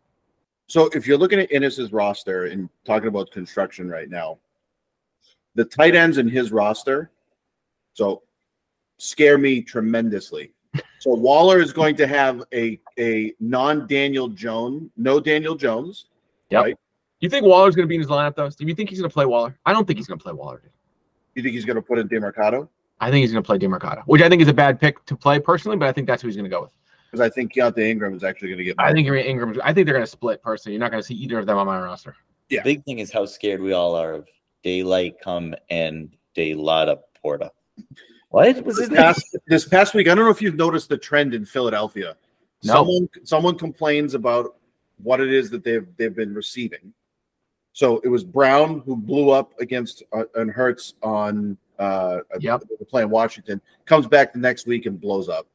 [0.67, 4.38] So if you're looking at Innes's roster and talking about construction right now,
[5.60, 7.12] the tight ends in his roster,
[7.93, 8.24] so
[8.97, 10.53] scare me tremendously.
[10.99, 16.05] So Waller is going to have a a non Daniel Jones, no Daniel Jones.
[16.49, 16.64] Yep.
[16.64, 16.76] Right?
[16.76, 18.49] Do you think Waller's going to be in his lineup though?
[18.49, 19.60] Do you think he's going to play Waller?
[19.66, 20.62] I don't think he's going to play Waller.
[20.64, 20.72] Dude.
[21.36, 22.70] You think he's going to put in Demarcado?
[23.01, 25.18] I think he's going to play Demarcado, which I think is a bad pick to
[25.18, 26.72] play personally, but I think that's who he's going to go with.
[27.12, 28.76] Because I think Keaontay Ingram is actually going to get.
[28.80, 29.60] I think Ingram.
[29.62, 30.76] I think they're going to split personally.
[30.76, 32.16] You're not going to see either of them on my roster.
[32.49, 32.64] Yeah.
[32.64, 34.28] big thing is how scared we all are of
[34.64, 37.51] daylight come and daylight porta.
[38.30, 38.97] What was his this name?
[39.03, 42.16] past, this past week, I don't know if you've noticed the trend in Philadelphia.
[42.64, 42.74] No.
[42.74, 44.55] Someone someone complains about
[45.01, 46.93] what it is that they've they've been receiving.
[47.72, 52.64] So it was Brown who blew up against uh, and Hurts on uh Yep.
[52.80, 53.62] the play in Washington.
[53.86, 55.47] Comes back the next week and blows up.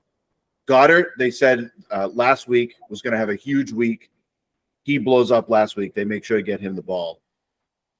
[0.66, 4.10] Goedert, they said uh, last week was going to have a huge week.
[4.84, 5.94] He blows up last week.
[5.94, 7.20] They make sure to get him the ball.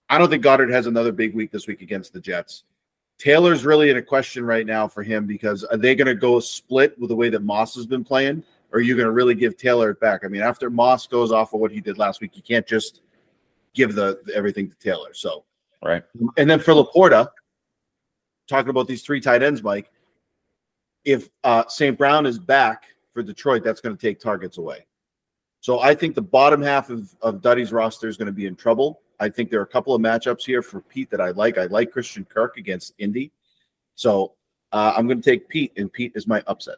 [0.09, 2.65] I don't think Goedert has another big week this week against the Jets.
[3.19, 6.41] Taylor's really in a question right now for him because are they going to go
[6.41, 8.43] split with the way that Moss has been playing,
[8.73, 10.23] or are you going to really give Taylor it back?
[10.25, 13.03] I mean, after Moss goes off of what he did last week, you can't just
[13.73, 15.15] give the everything to Taylor.
[15.15, 15.45] So,
[15.83, 16.03] Right.
[16.37, 17.29] and then for Laporta,
[18.49, 19.91] talking about these three tight ends, Mike.
[21.05, 21.97] If uh, St.
[21.97, 24.87] Brown is back for Detroit, that's going to take targets away.
[25.61, 28.57] So I think the bottom half of, of Duddy's roster is going to be in
[28.57, 29.01] trouble.
[29.21, 31.59] I think there are a couple of matchups here for Pete that I like.
[31.59, 33.33] I like Christian Kirk against Indy.
[33.95, 34.35] So
[34.73, 36.77] uh, I'm going to take Pete, and Pete is my upset.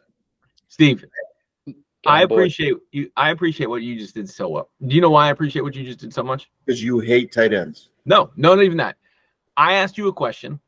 [0.67, 1.03] Steve,
[2.05, 3.11] I appreciate you.
[3.17, 4.69] I appreciate what you just did so well.
[4.85, 6.49] Do you know why I appreciate what you just did so much?
[6.65, 7.89] Because you hate tight ends.
[8.05, 8.97] No, no, not even that.
[9.57, 10.59] I asked you a question.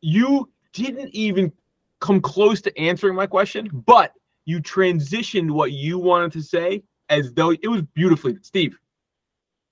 [0.00, 1.52] You didn't even
[2.00, 4.12] come close to answering my question, but
[4.44, 8.36] you transitioned what you wanted to say as though it was beautifully.
[8.42, 8.78] Steve,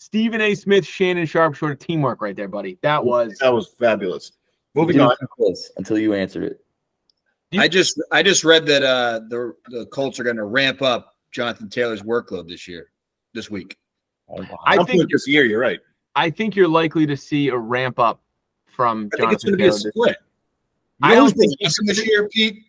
[0.03, 0.55] Stephen A.
[0.57, 2.77] Smith, Shannon Sharpe, sort of teamwork right there, buddy.
[2.83, 3.39] That was.
[3.41, 4.33] That was fabulous.
[4.75, 5.15] Moving on.
[5.77, 6.65] until you answered it.
[7.57, 11.17] I just I just read that uh the the Colts are going to ramp up
[11.31, 12.91] Jonathan Taylor's workload this year,
[13.35, 13.77] this week.
[14.31, 15.79] I I think- think this year, you're right.
[16.17, 18.23] I think you're likely to see a ramp up
[18.67, 19.91] from I think it's Jonathan going to be a Taylor.
[19.93, 20.17] split.
[21.03, 22.65] I You know don't think awesome this year, Pete,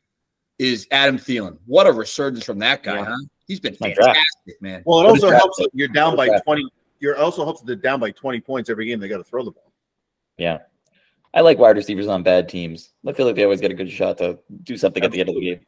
[0.60, 1.58] is Adam Thielen.
[1.66, 3.06] What a resurgence from that guy, Yeah.
[3.06, 3.18] huh?
[3.48, 4.84] He's been fantastic, man.
[4.86, 6.46] Well, it also helps that you're down by What is that?
[6.46, 6.70] 20.
[7.04, 8.98] You're also helps that they're down by 20 points every game.
[9.02, 9.74] They got to throw the ball.
[10.38, 10.60] Yeah.
[11.34, 12.94] I like wide receivers on bad teams.
[13.06, 15.28] I feel like they always get a good shot to do something at the end
[15.28, 15.60] of the game.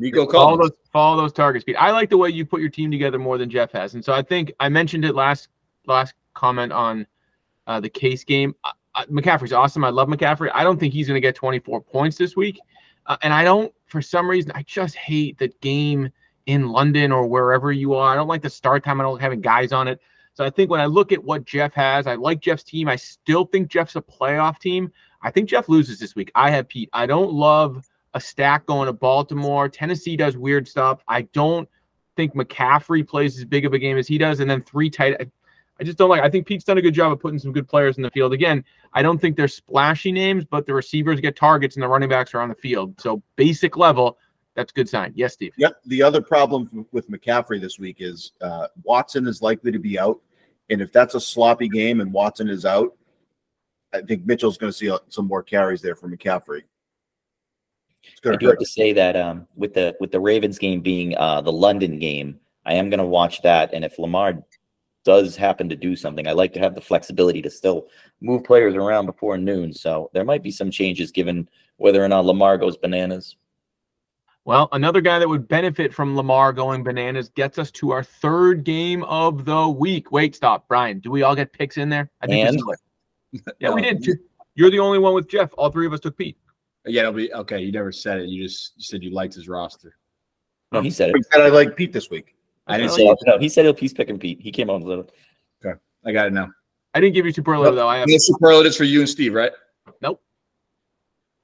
[0.00, 0.70] Nico follow Collins.
[0.70, 1.64] those follow those targets.
[1.64, 1.76] Pete.
[1.78, 4.12] I like the way you put your team together more than Jeff has, and so
[4.12, 5.48] I think I mentioned it last
[5.86, 7.06] last comment on
[7.68, 8.52] uh, the case game.
[8.64, 9.84] Uh, uh, McCaffrey's awesome.
[9.84, 10.50] I love McCaffrey.
[10.52, 12.58] I don't think he's going to get 24 points this week,
[13.06, 16.10] uh, and I don't for some reason I just hate that game
[16.46, 18.10] in London or wherever you are.
[18.10, 19.00] I don't like the start time.
[19.00, 20.00] I don't like having guys on it.
[20.34, 22.88] So I think when I look at what Jeff has, I like Jeff's team.
[22.88, 24.92] I still think Jeff's a playoff team.
[25.22, 26.30] I think Jeff loses this week.
[26.34, 26.88] I have Pete.
[26.92, 29.68] I don't love a stack going to Baltimore.
[29.68, 31.02] Tennessee does weird stuff.
[31.06, 31.68] I don't
[32.16, 34.40] think McCaffrey plays as big of a game as he does.
[34.40, 35.16] And then three tight.
[35.20, 35.26] I,
[35.80, 36.22] I just don't like.
[36.22, 38.32] I think Pete's done a good job of putting some good players in the field.
[38.32, 42.08] Again, I don't think they're splashy names, but the receivers get targets and the running
[42.08, 43.00] backs are on the field.
[43.00, 44.18] So basic level,
[44.60, 45.12] that's a good sign.
[45.16, 45.52] Yes, Steve.
[45.56, 45.80] Yep.
[45.86, 50.20] The other problem with McCaffrey this week is uh, Watson is likely to be out,
[50.68, 52.94] and if that's a sloppy game and Watson is out,
[53.92, 56.62] I think Mitchell's going to see some more carries there for McCaffrey.
[58.24, 58.52] I do hurt.
[58.52, 61.98] have to say that um, with the with the Ravens game being uh, the London
[61.98, 64.44] game, I am going to watch that, and if Lamar
[65.04, 67.88] does happen to do something, I like to have the flexibility to still
[68.20, 69.72] move players around before noon.
[69.72, 71.48] So there might be some changes given
[71.78, 73.36] whether or not Lamar goes bananas.
[74.44, 78.64] Well, another guy that would benefit from Lamar going bananas gets us to our third
[78.64, 80.10] game of the week.
[80.10, 80.98] Wait, stop, Brian.
[80.98, 82.10] Do we all get picks in there?
[82.22, 82.62] I think and?
[83.60, 84.18] yeah, we did.
[84.54, 85.50] You're the only one with Jeff.
[85.58, 86.36] All three of us took Pete.
[86.86, 87.60] Yeah, it'll be okay.
[87.60, 88.28] You never said it.
[88.28, 89.96] You just you said you liked his roster.
[90.72, 91.16] No, he said it.
[91.16, 92.34] He said I like Pete this week.
[92.66, 93.38] I didn't say no.
[93.38, 94.40] He said he'll he's picking Pete.
[94.40, 95.12] He came on with it.
[95.64, 96.48] Okay, I got it now.
[96.94, 97.82] I didn't give you superlative nope.
[97.82, 97.88] though.
[97.88, 99.52] I have superlatives for you and Steve, right?
[100.00, 100.22] Nope.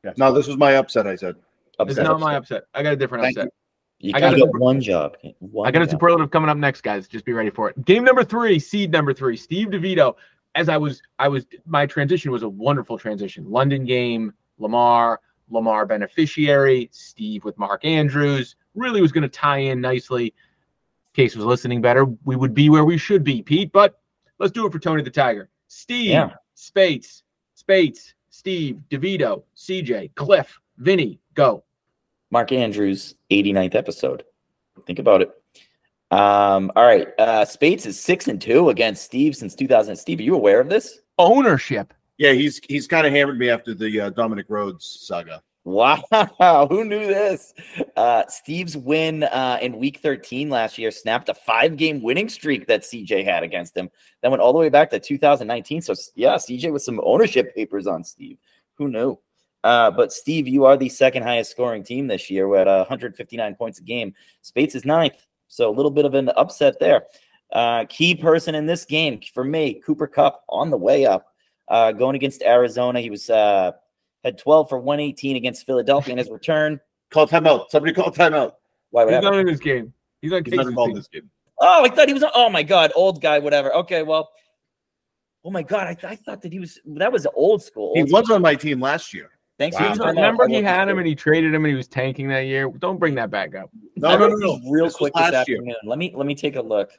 [0.05, 0.13] Yeah.
[0.17, 1.07] No, this was my upset.
[1.07, 1.37] I said.
[1.79, 2.21] Upset, this is not upset.
[2.21, 2.63] my upset.
[2.75, 3.53] I got a different Thank upset.
[3.99, 5.17] You, you I got a, one job.
[5.39, 7.09] One I got a superlative coming up next, guys.
[7.09, 7.85] Just be ready for it.
[7.85, 10.15] Game number three, seed number three, Steve DeVito.
[10.55, 13.51] As I was, I was, my transition was a wonderful transition.
[13.51, 15.21] London game, Lamar,
[15.51, 18.57] Lamar beneficiary, Steve with Mark Andrews.
[18.75, 20.35] Really was going to tie in nicely.
[21.15, 22.07] Case was listening better.
[22.25, 23.73] We would be where we should be, Pete.
[23.73, 23.99] But
[24.39, 25.49] let's do it for Tony the Tiger.
[25.69, 26.31] Steve, yeah.
[26.55, 27.23] Spates,
[27.55, 31.65] Spates, Steve, DeVito, CJ, Cliff, Vinny, go.
[32.31, 34.25] Mark Andrews, 89th episode.
[34.87, 35.31] Think about it.
[36.11, 37.09] Um, all right.
[37.19, 39.97] Uh Spates is six and two against Steve since 2000.
[39.97, 41.01] Steve, are you aware of this?
[41.19, 41.93] Ownership.
[42.19, 45.43] Yeah, he's he's kind of hammered me after the uh, Dominic Rhodes saga.
[45.67, 46.05] Wow,
[46.71, 47.53] who knew this?
[47.97, 52.69] Uh, Steve's win uh, in week 13 last year snapped a five game winning streak
[52.69, 53.91] that CJ had against him.
[54.23, 55.83] That went all the way back to 2019.
[55.83, 58.39] So, yeah, CJ with some ownership papers on Steve.
[58.75, 59.19] Who knew?
[59.67, 62.47] Uh, but, Steve, you are the second highest scoring team this year.
[62.47, 64.15] We're at 159 points a game.
[64.43, 65.27] Spates is ninth.
[65.49, 67.07] So, a little bit of an upset there.
[67.53, 71.27] Uh, key person in this game for me, Cooper Kupp on the way up.
[71.67, 73.73] Uh, going against Arizona, he was uh,
[74.23, 76.79] had 12 for 118 against Philadelphia in his return.
[77.11, 77.69] Call timeout.
[77.71, 78.53] Somebody call timeout.
[78.91, 79.05] Why?
[79.05, 79.33] What He's happened?
[79.33, 79.93] not in this game.
[80.23, 81.29] He's not, He's not involved in this game.
[81.59, 82.25] Oh, I thought he was.
[82.37, 83.75] Oh my God, old guy, whatever.
[83.75, 84.31] Okay, well.
[85.45, 86.79] Oh my God, I, th- I thought that he was.
[86.85, 87.89] That was old school.
[87.89, 88.21] Old he school.
[88.21, 89.31] was on my team last year.
[89.59, 89.79] Thanks.
[89.79, 89.95] Wow.
[89.95, 92.71] Remember, he had him and he traded him and he was tanking that year.
[92.79, 93.71] Don't bring that back up.
[93.97, 94.61] No, no, no, no.
[94.71, 95.67] Real this quick this afternoon.
[95.67, 95.77] Year.
[95.85, 96.91] Let me let me take a look.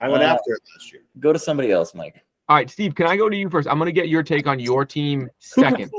[0.00, 1.02] I went uh, after it last year.
[1.20, 2.24] Go to somebody else, Mike.
[2.48, 2.96] All right, Steve.
[2.96, 3.68] Can I go to you first?
[3.68, 5.92] I'm going to get your take on your team second.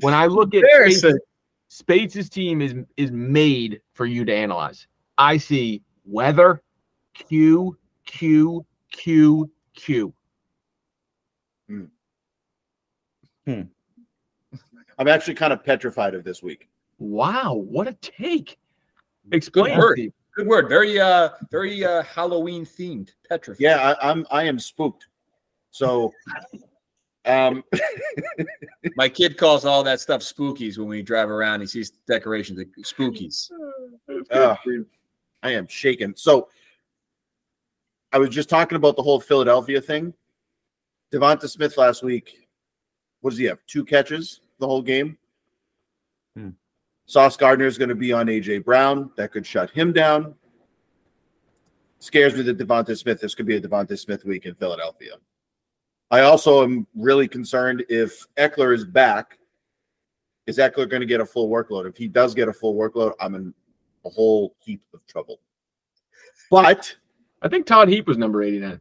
[0.00, 1.18] When I look at Spates,
[1.68, 4.86] Spates' team is is made for you to analyze.
[5.16, 6.60] I see weather,
[7.14, 10.14] Q, Q, Q, Q.
[11.68, 11.84] Hmm.
[13.46, 13.62] Hmm.
[15.02, 16.68] I'm actually kind of petrified of this week.
[17.00, 18.56] Wow, what a take!
[19.32, 20.00] Explain, Good word.
[20.36, 20.68] Good word.
[20.68, 23.10] Very, uh, very uh, Halloween themed.
[23.28, 23.60] Petrified.
[23.60, 24.24] Yeah, I, I'm.
[24.30, 25.08] I am spooked.
[25.72, 26.12] So
[27.24, 27.64] um,
[28.96, 31.62] My kid calls all that stuff spookies when we drive around.
[31.62, 33.50] He sees decorations like spookies.
[34.30, 34.54] Uh,
[35.42, 36.14] I am shaken.
[36.14, 36.48] So
[38.12, 40.14] I was just talking about the whole Philadelphia thing.
[41.12, 42.48] Devonta Smith last week,
[43.20, 43.58] what does he have?
[43.66, 45.18] Two catches the whole game.
[46.34, 46.50] Hmm.
[47.04, 49.10] Sauce Gardner is going to be on AJ Brown.
[49.16, 50.34] That could shut him down.
[51.98, 53.20] Scares me that Devonta Smith.
[53.20, 55.16] This could be a Devonta Smith week in Philadelphia.
[56.10, 59.38] I also am really concerned if Ekeler is back.
[60.46, 61.88] Is Ekeler going to get a full workload?
[61.88, 63.54] If he does get a full workload, I'm in
[64.04, 65.40] a whole heap of trouble.
[66.50, 66.94] But
[67.40, 68.80] I think Todd Heap was number 89.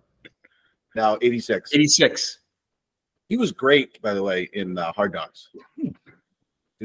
[0.95, 1.73] Now 86.
[1.73, 2.39] 86.
[3.31, 5.51] He was great, by the way, in uh, Hard Knocks.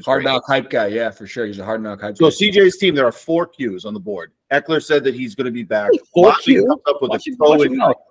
[0.04, 1.44] Hard knock hype guy, yeah, for sure.
[1.44, 2.16] He's a hard knock hype.
[2.16, 2.30] Guy.
[2.30, 2.60] So guy.
[2.60, 4.30] CJ's team, there are four Qs on the board.
[4.52, 5.90] Ekeler said that he's going to be back.
[6.14, 7.56] Four Qs up with watch a pro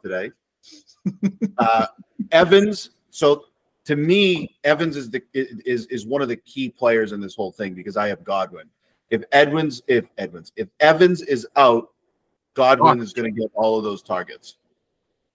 [0.04, 0.32] today.
[1.60, 1.86] uh,
[2.34, 2.90] Evans.
[3.10, 3.46] So
[3.86, 7.54] to me, Evans is the is is one of the key players in this whole
[7.54, 8.70] thing because I have Godwin.
[9.12, 11.94] If Edwins, if Edwins, if Evans is out,
[12.54, 14.58] Godwin is going to get all of those targets.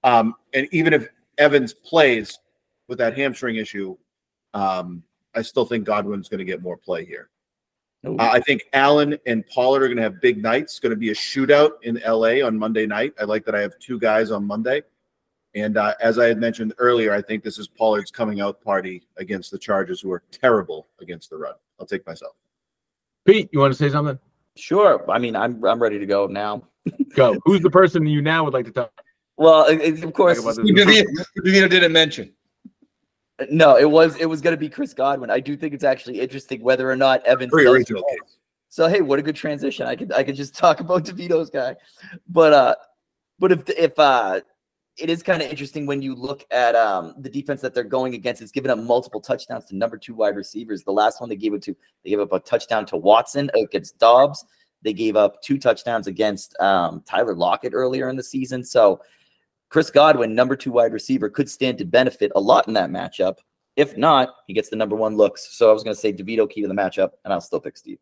[0.05, 2.39] Um, and even if Evans plays
[2.91, 3.97] with that hamstring issue,
[4.53, 5.03] um,
[5.35, 7.31] I still think Godwin's going to get more play here.
[8.05, 10.79] Uh, I think Allen and Pollard are going to have big nights.
[10.81, 13.13] Going to be a shootout in LA on Monday night.
[13.21, 14.83] I like that I have two guys on Monday.
[15.55, 19.03] And uh, as I had mentioned earlier, I think this is Pollard's coming out party
[19.19, 21.55] against the Chargers, who are terrible against the run.
[21.79, 22.35] I'll take myself.
[23.27, 24.19] Pete, you want to say something?
[24.57, 25.09] Sure.
[25.11, 26.63] I mean, I'm I'm ready to go now.
[27.15, 27.37] Go.
[27.45, 28.91] Who's the person you now would like to talk?
[29.37, 30.65] Well, it- it- of course, about this?
[30.71, 31.05] Davino
[31.39, 32.33] Davino didn't mention.
[33.51, 33.77] No.
[33.77, 35.31] It was it was going to be Chris Godwin.
[35.31, 37.53] I do think it's actually interesting whether or not Evans.
[37.55, 38.39] Very original case.
[38.69, 39.87] So hey, what a good transition.
[39.87, 41.77] I could I could just talk about DeVito's guy.
[42.29, 42.75] But uh
[43.39, 44.41] but if if uh
[44.97, 48.15] it is kind of interesting when you look at um the defense that they're going
[48.15, 48.43] against.
[48.43, 50.85] It's given up multiple touchdowns to number two wide receivers.
[50.85, 53.99] The last one they gave it to, they gave up a touchdown to Watson against
[53.99, 54.45] Dobbs.
[54.83, 58.65] They gave up two touchdowns against um, Tyler Lockett earlier in the season.
[58.65, 59.01] So
[59.71, 63.39] Chris Godwin, number two wide receiver, could stand to benefit a lot in that matchup.
[63.77, 65.57] If not, he gets the number one looks.
[65.57, 67.77] So I was going to say DeVito key to the matchup, and I'll still pick
[67.77, 67.99] Steve.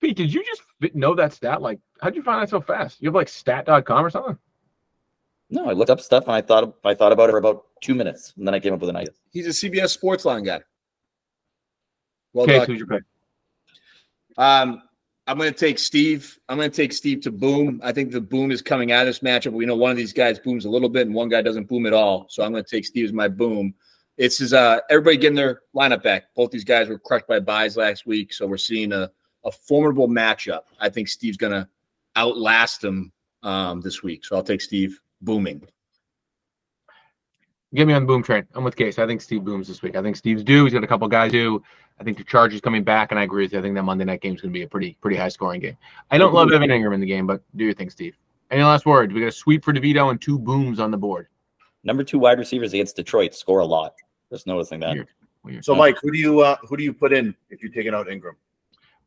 [0.00, 1.62] Pete, did you just know that stat?
[1.62, 3.00] Like, how'd you find that so fast?
[3.00, 4.38] You have like stat.com or something?
[5.48, 7.94] No, I looked up stuff and I thought I thought about it for about two
[7.94, 9.14] minutes, and then I came up with an idea.
[9.30, 10.60] He's a CBS Sports Line guy.
[12.32, 12.66] Well Okay, done.
[12.66, 13.02] who's your pick?
[14.36, 14.82] Um,
[15.26, 16.38] I'm going to take Steve.
[16.48, 17.80] I'm going to take Steve to boom.
[17.82, 19.52] I think the boom is coming out of this matchup.
[19.52, 21.86] We know one of these guys booms a little bit, and one guy doesn't boom
[21.86, 22.26] at all.
[22.28, 23.74] So I'm going to take Steve as my boom.
[24.16, 26.34] It's is uh everybody getting their lineup back.
[26.34, 29.10] Both these guys were crushed by buys last week, so we're seeing a
[29.44, 30.62] a formidable matchup.
[30.80, 31.68] I think Steve's going to
[32.16, 33.12] outlast them
[33.42, 34.24] um, this week.
[34.24, 35.62] So I'll take Steve booming.
[37.74, 38.46] Get me on the boom train.
[38.54, 38.98] I'm with Case.
[38.98, 39.96] I think Steve booms this week.
[39.96, 40.64] I think Steve's due.
[40.64, 41.62] He's got a couple guys due.
[41.98, 43.58] I think the Chargers coming back, and I agree with you.
[43.58, 45.60] I think that Monday night game is going to be a pretty pretty high scoring
[45.60, 45.76] game.
[46.10, 48.16] I don't love Evan Engram in the game, but do your thing, Steve.
[48.50, 49.12] Any last words?
[49.12, 51.28] We got a sweep for DeVito and two booms on the board.
[51.84, 53.94] Number two wide receivers against Detroit score a lot.
[54.30, 54.94] Just noticing that.
[54.94, 55.08] Weird.
[55.44, 55.64] Weird.
[55.64, 58.08] So, Mike, who do you uh, who do you put in if you're taking out
[58.08, 58.34] Engram?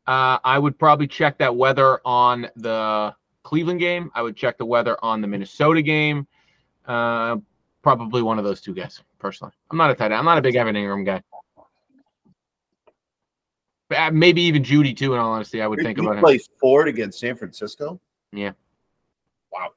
[0.06, 4.10] Uh, I would probably check that weather on the Cleveland game.
[4.14, 6.26] I would check the weather on the Minnesota game.
[6.86, 7.36] Uh,
[7.82, 9.00] probably one of those two guys.
[9.18, 10.14] Personally, I'm not a tight end.
[10.14, 11.22] I'm not a big Evan Engram guy.
[13.90, 15.12] But, uh, maybe even Judy too.
[15.14, 16.22] In all honesty, I would think he about him.
[16.22, 18.00] plays Ford against San Francisco.
[18.32, 18.52] Yeah.
[19.52, 19.70] Wow.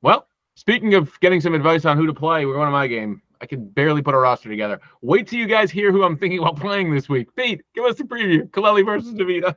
[0.00, 3.20] Well, speaking of getting some advice on who to play, we're going to my game.
[3.42, 4.80] I can barely put a roster together.
[5.02, 7.34] Wait till you guys hear who I'm thinking about playing this week.
[7.36, 8.48] Pete, give us a preview.
[8.48, 9.54] Kaleli versus Davida.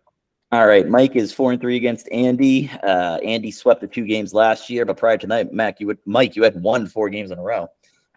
[0.51, 2.69] All right, Mike is four and three against Andy.
[2.83, 5.99] Uh, Andy swept the two games last year, but prior to that, Mac, you would
[6.05, 7.67] Mike, you had won four games in a row.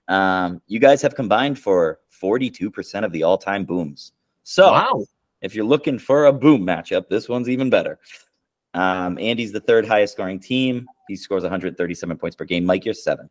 [0.08, 4.12] Um, you guys have combined for forty-two percent of the all-time booms.
[4.44, 5.04] So, Wow.
[5.42, 7.98] if you're looking for a boom matchup, this one's even better.
[8.74, 10.86] Um, Andy's the third highest scoring team.
[11.08, 12.64] He scores 137 points per game.
[12.64, 13.30] Mike, you're seventh.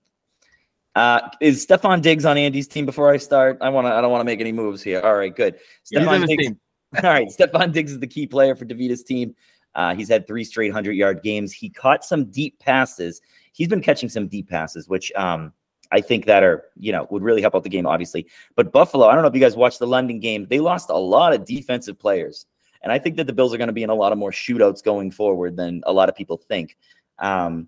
[0.96, 3.58] Uh, is Stefon Diggs on Andy's team before I start?
[3.62, 3.94] I want to.
[3.94, 5.00] I don't want to make any moves here.
[5.02, 5.60] All right, good.
[5.86, 6.48] Stefon Diggs.
[7.04, 9.36] All right, Stefon Diggs is the key player for Davita's team.
[9.76, 11.52] Uh, he's had three straight hundred yard games.
[11.54, 13.22] He caught some deep passes.
[13.52, 15.54] He's been catching some deep passes, which um,
[15.92, 18.28] I think that are you know would really help out the game, obviously.
[18.56, 20.48] But Buffalo, I don't know if you guys watched the London game.
[20.50, 22.46] They lost a lot of defensive players,
[22.82, 24.32] and I think that the Bills are going to be in a lot of more
[24.32, 26.78] shootouts going forward than a lot of people think.
[27.20, 27.68] Um,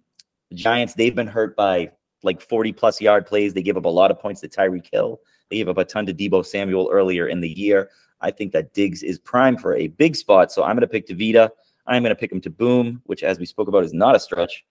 [0.49, 1.91] the Giants, they've been hurt by
[2.23, 3.53] like 40 plus yard plays.
[3.53, 5.21] They gave up a lot of points to Tyreek Hill.
[5.49, 7.89] They gave up a ton to Deebo Samuel earlier in the year.
[8.21, 10.51] I think that Diggs is prime for a big spot.
[10.51, 11.49] So I'm going to pick DeVita.
[11.87, 14.19] I'm going to pick him to boom, which, as we spoke about, is not a
[14.19, 14.65] stretch.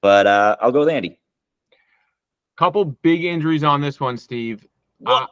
[0.00, 1.18] But uh, I'll go with Andy.
[2.56, 4.66] Couple big injuries on this one, Steve.
[5.04, 5.26] Uh,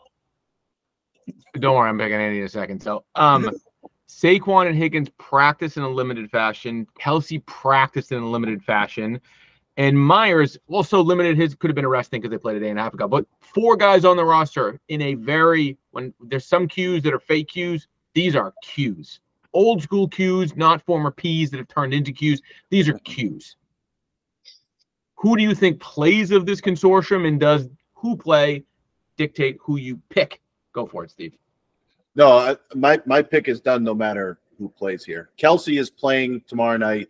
[1.58, 2.82] don't worry, I'm picking Andy in a second.
[2.82, 3.50] So, um,
[4.08, 6.86] Saquon and Higgins practice in a limited fashion.
[6.98, 9.20] Kelce practiced in a limited fashion.
[9.78, 12.78] And Myers also limited his could have been arresting because they played a day and
[12.78, 13.08] a half ago.
[13.08, 17.20] But four guys on the roster in a very when there's some cues that are
[17.20, 19.20] fake cues, these are cues.
[19.54, 22.42] Old school cues, not former P's that have turned into cues.
[22.70, 23.56] These are cues.
[25.22, 28.64] Who do you think plays of this consortium and does who play
[29.16, 30.40] dictate who you pick?
[30.72, 31.36] Go for it, Steve.
[32.16, 35.30] No, I, my my pick is done no matter who plays here.
[35.38, 37.08] Kelce is playing tomorrow night.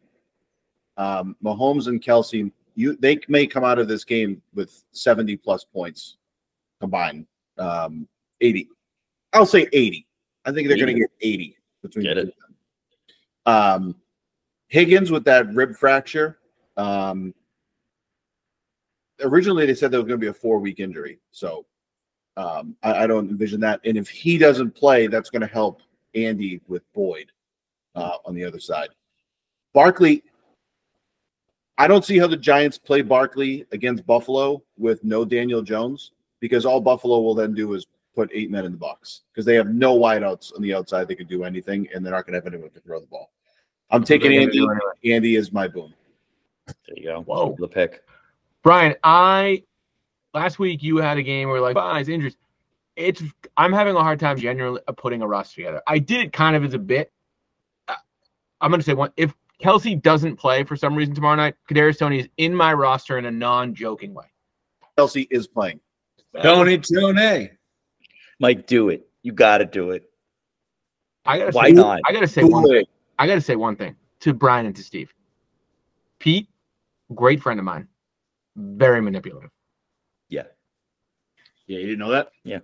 [0.98, 5.64] Um, Mahomes and Kelce, you they may come out of this game with 70 plus
[5.64, 6.18] points
[6.80, 7.26] combined.
[7.56, 8.06] Um,
[8.42, 8.68] 80.
[9.32, 10.06] I'll say 80.
[10.44, 12.34] I think they're going to get 80 between Get it.
[13.46, 13.54] them.
[13.54, 13.96] Um,
[14.68, 16.38] Higgins with that rib fracture.
[16.76, 17.32] Um,
[19.23, 21.18] originally, they said there was going to be a four week injury.
[21.31, 21.66] So
[22.37, 23.81] um, I, I don't envision that.
[23.85, 25.83] And if he doesn't play, that's going to help
[26.14, 27.31] Andy with Boyd
[27.95, 28.89] uh, on the other side.
[29.73, 30.23] Barkley,
[31.79, 36.66] I don't see how the Giants play Barkley against Buffalo with no Daniel Jones because
[36.66, 39.68] all Buffalo will then do is put eight men in the box because they have
[39.68, 41.09] no wideouts on the outside.
[41.09, 43.31] They can do anything, and they're not going to have anyone to throw the ball.
[43.91, 44.66] I'm taking Andy.
[45.05, 45.95] Andy is my boom.
[46.66, 47.23] There you go.
[47.23, 47.57] Whoa.
[47.59, 48.03] The pick.
[48.62, 49.64] Brian, I
[50.34, 52.36] last week you had a game where like buys injuries.
[52.96, 53.22] It's
[53.56, 55.82] I'm having a hard time generally putting a roster together.
[55.86, 57.10] I did it kind of as a bit.
[57.88, 57.94] Uh,
[58.60, 62.20] I'm gonna say one if Kelce doesn't play for some reason tomorrow night, Kadarius Toney
[62.20, 64.26] is in my roster in a non-joking way.
[64.98, 65.80] Kelce is playing.
[66.42, 67.50] Toney Toney.
[68.40, 69.06] Mike, do it.
[69.22, 70.10] You got to do it.
[71.24, 72.00] I gotta Why say, not?
[72.06, 72.74] I gotta say Do one thing.
[72.82, 72.88] it.
[73.18, 75.12] I gotta say one thing to Brian and to Steve.
[76.18, 76.48] Pete,
[77.14, 77.86] great friend of mine,
[78.57, 79.50] very manipulative.
[80.28, 80.44] Yeah.
[81.66, 82.30] Yeah, you didn't know that?
[82.44, 82.59] Yeah.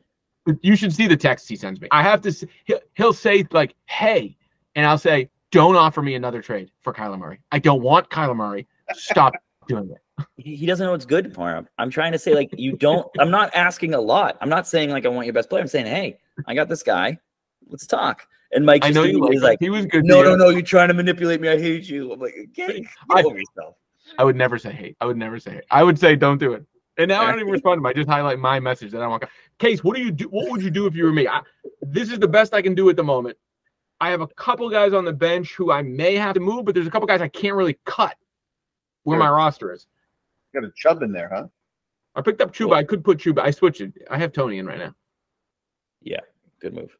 [0.62, 1.88] You should see the text he sends me.
[1.90, 2.48] I have to.
[2.64, 4.34] He'll, he'll say like, "Hey,"
[4.74, 7.40] and I'll say, "Don't offer me another trade for Kyler Murray.
[7.52, 8.66] I don't want Kyler Murray.
[8.94, 9.34] Stop
[9.68, 11.68] doing it." He doesn't know what's good for him.
[11.78, 14.36] I'm trying to say, like, you don't, I'm not asking a lot.
[14.40, 15.62] I'm not saying, like, I want your best player.
[15.62, 17.18] I'm saying, hey, I got this guy.
[17.68, 18.26] Let's talk.
[18.50, 19.38] And Mike I know you like.
[19.40, 20.04] like, he was good.
[20.04, 21.48] no, no, no, you're trying to manipulate me.
[21.48, 22.12] I hate you.
[22.12, 23.76] I'm like, okay, get I- over yourself.
[24.18, 24.96] I would never say hate.
[25.00, 25.64] I would never say hate.
[25.70, 26.64] I would say don't do it.
[26.96, 27.86] And now I don't even respond to him.
[27.86, 29.24] I just highlight my message that I want.
[29.58, 30.24] Case, what do you do?
[30.26, 31.28] What would you do if you were me?
[31.28, 31.42] I,
[31.80, 33.36] this is the best I can do at the moment.
[34.00, 36.74] I have a couple guys on the bench who I may have to move, but
[36.74, 38.16] there's a couple guys I can't really cut
[39.04, 39.86] where my roster is.
[40.54, 41.46] Got a chub in there, huh?
[42.14, 42.74] I picked up Chuba.
[42.74, 43.40] I could put Chuba.
[43.40, 43.92] I switched it.
[44.10, 44.94] I have Toney in right now.
[46.02, 46.20] Yeah,
[46.60, 46.96] good move.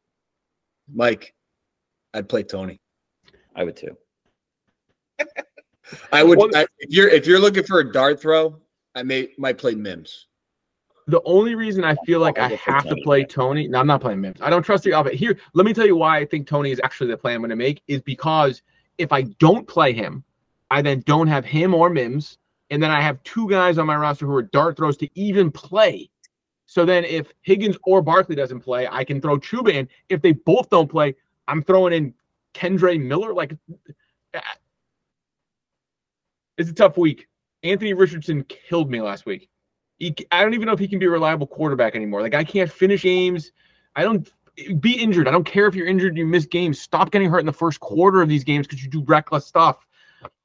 [0.93, 1.33] Mike,
[2.13, 2.79] I'd play Toney.
[3.55, 3.97] I would too.
[6.11, 6.37] I would.
[6.37, 8.55] Well- I, if you're if you're looking for a dart throw,
[8.95, 10.27] I may might play Mims.
[11.07, 13.23] The only reason I feel like I'll I have to play.
[13.23, 14.39] Toney, no, I'm not playing Mims.
[14.41, 15.17] I don't trust the offense.
[15.17, 17.49] Here, let me tell you why I think Toney is actually the play I'm going
[17.49, 18.61] to make is because
[18.99, 20.23] if I don't play him,
[20.69, 22.37] I then don't have him or Mims,
[22.69, 25.49] and then I have two guys on my roster who are dart throws to even
[25.49, 26.11] play.
[26.67, 29.89] So then if Higgins or Barkley doesn't play, I can throw Chuba in.
[30.09, 31.15] If they both don't play,
[31.47, 32.13] I'm throwing in
[32.53, 33.33] Kendre Miller.
[33.33, 33.55] Like.
[36.59, 37.27] It's a tough week.
[37.63, 39.49] Anthony Richardson killed me last week.
[39.97, 42.21] He, I don't even know if he can be a reliable quarterback anymore.
[42.21, 43.51] Like I can't finish games.
[43.95, 44.29] I don't
[44.79, 45.27] be injured.
[45.27, 46.17] I don't care if you're injured.
[46.17, 46.79] You miss games.
[46.79, 49.87] Stop getting hurt in the first quarter of these games because you do reckless stuff.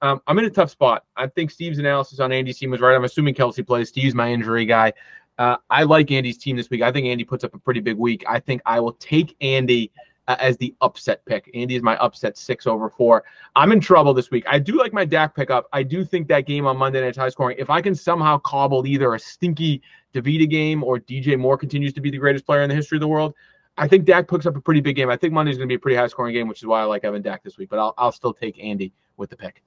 [0.03, 1.05] Um, I'm in a tough spot.
[1.17, 2.95] I think Steve's analysis on Andy's team was right.
[2.95, 3.89] I'm assuming Kelce plays.
[3.89, 4.93] Steve's my injury guy.
[5.37, 6.83] Uh, I like Andy's team this week.
[6.83, 8.23] I think Andy puts up a pretty big week.
[8.29, 9.91] I think I will take Andy
[10.29, 11.51] as the upset pick.
[11.55, 13.25] Andy is my upset six over four.
[13.57, 14.45] I'm in trouble this week.
[14.49, 15.67] I do like my Dak pickup.
[15.73, 17.57] I do think that game on Monday night high scoring.
[17.59, 19.83] If I can somehow cobble either a stinky
[20.15, 23.01] DeVita game or DJ Moore continues to be the greatest player in the history of
[23.01, 23.35] the world,
[23.77, 25.11] I think Dak picks up a pretty big game.
[25.11, 26.85] I think Monday's going to be a pretty high scoring game, which is why I
[26.85, 27.69] like Evan Dak this week.
[27.69, 29.63] But I'll I'll still take Andy with the pick.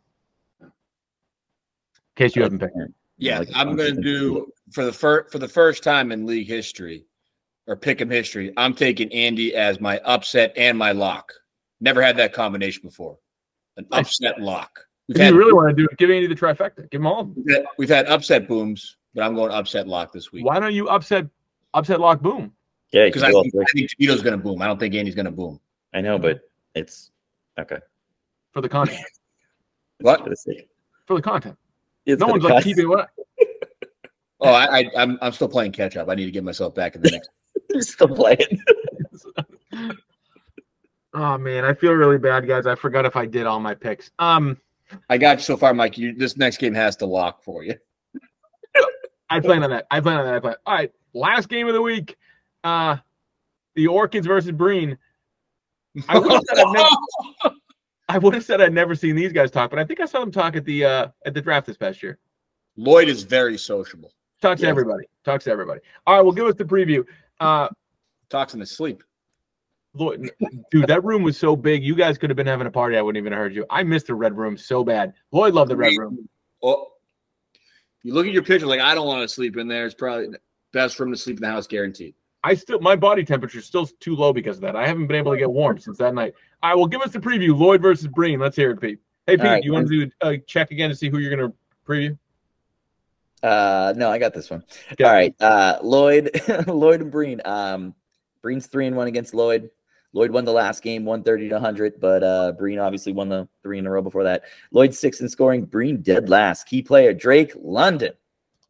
[0.62, 0.72] In
[2.16, 2.78] case you uh, haven't picked.
[3.18, 7.07] Yeah, I'm going to do for the first for the first time in league history
[7.68, 8.53] or pick'em history.
[8.57, 11.32] I'm taking Andy as my upset and my lock.
[11.82, 13.18] Never had that combination before.
[13.76, 14.07] An Nice.
[14.07, 14.80] upset lock.
[15.07, 16.89] We've If had, you really want to do it, give Andy the trifecta.
[16.89, 17.26] Give him all.
[17.26, 20.74] we've had- we've had upset booms, but I'm going upset lock this week Why don't
[20.74, 21.28] you upset
[21.74, 22.51] upset lock boom
[22.91, 23.61] Yeah, because I think, three.
[23.63, 24.61] I think DeVito's going to boom.
[24.61, 25.59] I don't think Andy's going to boom.
[25.93, 26.41] I know, but
[26.76, 27.11] it's
[27.59, 27.80] okay.
[28.51, 28.99] for the content?
[29.99, 30.24] What?
[30.24, 30.70] For the sake.
[31.07, 31.57] For the content.
[32.05, 32.63] It's No one's like cuts.
[32.65, 33.09] keeping what
[34.39, 36.07] Oh, I, I I'm I'm still playing catch up.
[36.09, 37.30] I need to get myself back in the next.
[37.70, 38.62] You're still playing.
[41.14, 42.68] Oh man, I feel really bad, guys.
[42.68, 44.12] I forgot if I did all my picks.
[44.20, 44.58] Um,
[45.10, 45.97] I got you so far, Mike.
[45.97, 47.76] You this next game has to lock for you.
[49.30, 49.88] I plan on that.
[49.89, 50.36] I plan on that.
[50.36, 50.55] I plan.
[50.66, 52.18] All right, last game of the week.
[52.64, 52.97] Uh,
[53.76, 54.97] the Orchids versus Breen.
[56.08, 57.55] I would have said I've never,
[58.10, 60.20] I would have said I'd never seen these guys talk, but I think I saw
[60.20, 62.20] them talk at the uh at the draft this past year.
[62.76, 64.14] Lloyd is very sociable.
[64.39, 65.05] Talks to everybody.
[65.26, 65.80] Talks to everybody.
[66.05, 67.03] All right, well, give us the preview.
[67.39, 67.69] Uh,
[68.29, 69.03] Talks in his sleep.
[69.93, 70.31] Lloyd,
[70.69, 71.83] dude, that room was so big.
[71.83, 72.97] You guys could have been having a party.
[72.97, 73.65] I wouldn't even have heard you.
[73.69, 75.13] I missed the red room so bad.
[75.31, 76.29] Lloyd loved the red room.
[76.61, 76.88] Oh,
[78.03, 79.85] you look at your picture like I don't want to sleep in there.
[79.85, 80.39] It's probably the
[80.71, 82.13] best room to sleep in the house, guaranteed.
[82.43, 84.75] I still my body temperature is still too low because of that.
[84.75, 86.33] I haven't been able to get warm since that night.
[86.61, 87.57] All right, well, give us the preview.
[87.57, 88.39] Lloyd versus Breen.
[88.39, 88.99] Let's hear it, Pete.
[89.25, 91.35] Hey, Pete, All right, you want to do a check again to see who you're
[91.35, 91.57] going to
[91.88, 92.17] preview?
[93.43, 94.63] Uh, no, I got this one.
[94.93, 95.03] Okay.
[95.03, 95.35] All right.
[95.39, 96.31] Uh, Lloyd,
[96.67, 97.41] Lloyd and Breen.
[97.45, 97.93] Um,
[98.41, 99.69] Breen's three and one against Lloyd.
[100.13, 103.77] Lloyd won the last game, 130 to 100, but uh, Breen obviously won the three
[103.77, 104.43] in a row before that.
[104.71, 105.65] Lloyd six in scoring.
[105.65, 106.63] Breen dead last.
[106.65, 108.13] Key player Drake London.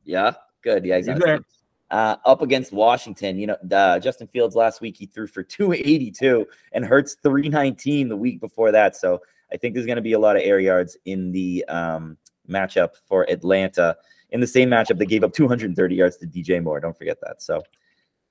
[0.03, 0.83] Yeah, good.
[0.83, 1.37] Yeah, he's He's on his there.
[1.37, 1.45] team.
[1.89, 3.37] Uh, up against Washington.
[3.37, 8.17] You know, uh, Justin Fields last week he threw for 282 and Hurts 319 the
[8.17, 8.97] week before that.
[8.97, 9.21] So
[9.53, 12.17] I think there's going to be a lot of air yards in the um,
[12.49, 13.95] matchup for Atlanta.
[14.29, 16.79] In the same matchup, they gave up 230 yards to DJ Moore.
[16.79, 17.41] Don't forget that.
[17.41, 17.63] So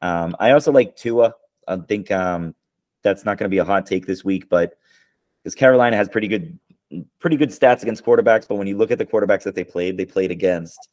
[0.02, 1.34] um, I also like Tua.
[1.66, 2.54] I think um,
[3.02, 4.78] that's not going to be a hot take this week, but
[5.42, 6.58] because Carolina has pretty good,
[7.18, 8.46] pretty good stats against quarterbacks.
[8.46, 10.88] But when you look at the quarterbacks that they played, they played against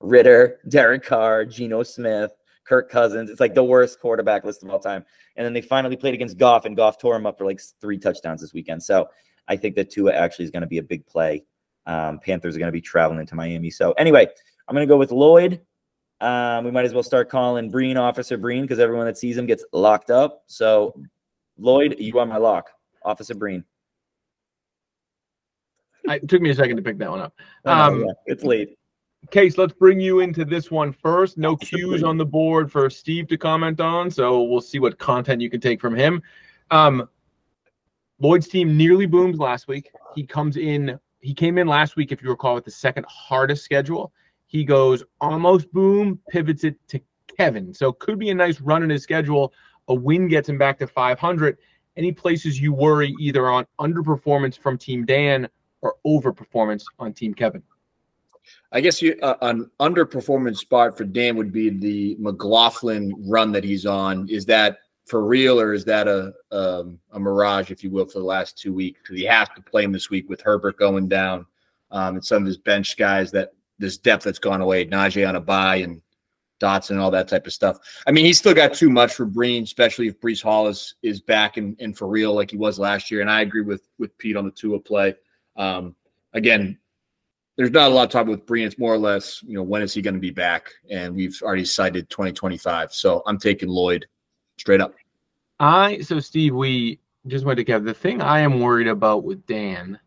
[0.00, 2.32] Ridder, Derek Carr, Geno Smith,
[2.64, 3.30] Kirk Cousins.
[3.30, 5.04] It's like the worst quarterback list of all time.
[5.36, 7.98] And then they finally played against Goff, and Goff tore him up for like three
[7.98, 8.82] touchdowns this weekend.
[8.82, 9.08] So
[9.48, 11.44] I think that Tua actually is going to be a big play.
[11.86, 13.70] Um, Panthers are going to be traveling into Miami.
[13.70, 14.26] So anyway,
[14.68, 15.60] I'm going to go with Lloyd.
[16.20, 19.46] Um, we might as well start calling Breen Officer Breen because everyone that sees him
[19.46, 20.44] gets locked up.
[20.46, 20.94] So
[21.58, 22.70] Lloyd, you are my lock,
[23.04, 23.64] Officer Breen.
[26.08, 27.34] I, it took me a second to pick that one up.
[27.64, 28.78] Um, yeah, it's late.
[29.30, 31.38] Case, let's bring you into this one first.
[31.38, 35.40] No cues on the board for Steve to comment on, so we'll see what content
[35.40, 36.20] you can take from him.
[36.72, 37.08] Um,
[38.18, 39.92] Lloyd's team nearly boomed last week.
[40.16, 43.64] He comes in, he came in last week, if you recall, with the second hardest
[43.64, 44.12] schedule.
[44.46, 47.00] He goes almost boom, pivots it to
[47.38, 47.72] Kevin.
[47.72, 49.52] So could be a nice run in his schedule.
[49.88, 51.56] A win gets him back to 500.
[51.96, 55.48] Any places you worry either on underperformance from Team Dan
[55.80, 57.62] or overperformance on Team Kevin?
[58.72, 63.62] I guess you uh, an underperformance spot for Dan would be the McLaughlin run that
[63.62, 64.28] he's on.
[64.28, 68.18] Is that for real, or is that a um, a mirage, if you will, for
[68.18, 69.00] the last two weeks?
[69.02, 71.46] Because he has to play him this week with Herbert going down,
[71.90, 75.36] um, and some of his bench guys that this depth that's gone away, Najee on
[75.36, 76.00] a bye and
[76.60, 77.78] Dotson and all that type of stuff.
[78.06, 81.20] I mean, he's still got too much for Breen, especially if Breece Hall is is
[81.20, 83.20] back and, and for real like he was last year.
[83.20, 85.14] And I agree with with Pete on the Tua play.
[85.56, 85.96] Um,
[86.32, 86.78] again,
[87.56, 88.66] there's not a lot of talk with Breen.
[88.66, 90.70] It's more or less, you know, when is he going to be back?
[90.90, 92.92] And we've already cited 2025.
[92.92, 94.06] So I'm taking Lloyd
[94.56, 94.94] straight up.
[95.60, 97.84] I so Steve, we just went to Kev.
[97.84, 99.98] The thing I am worried about with Dan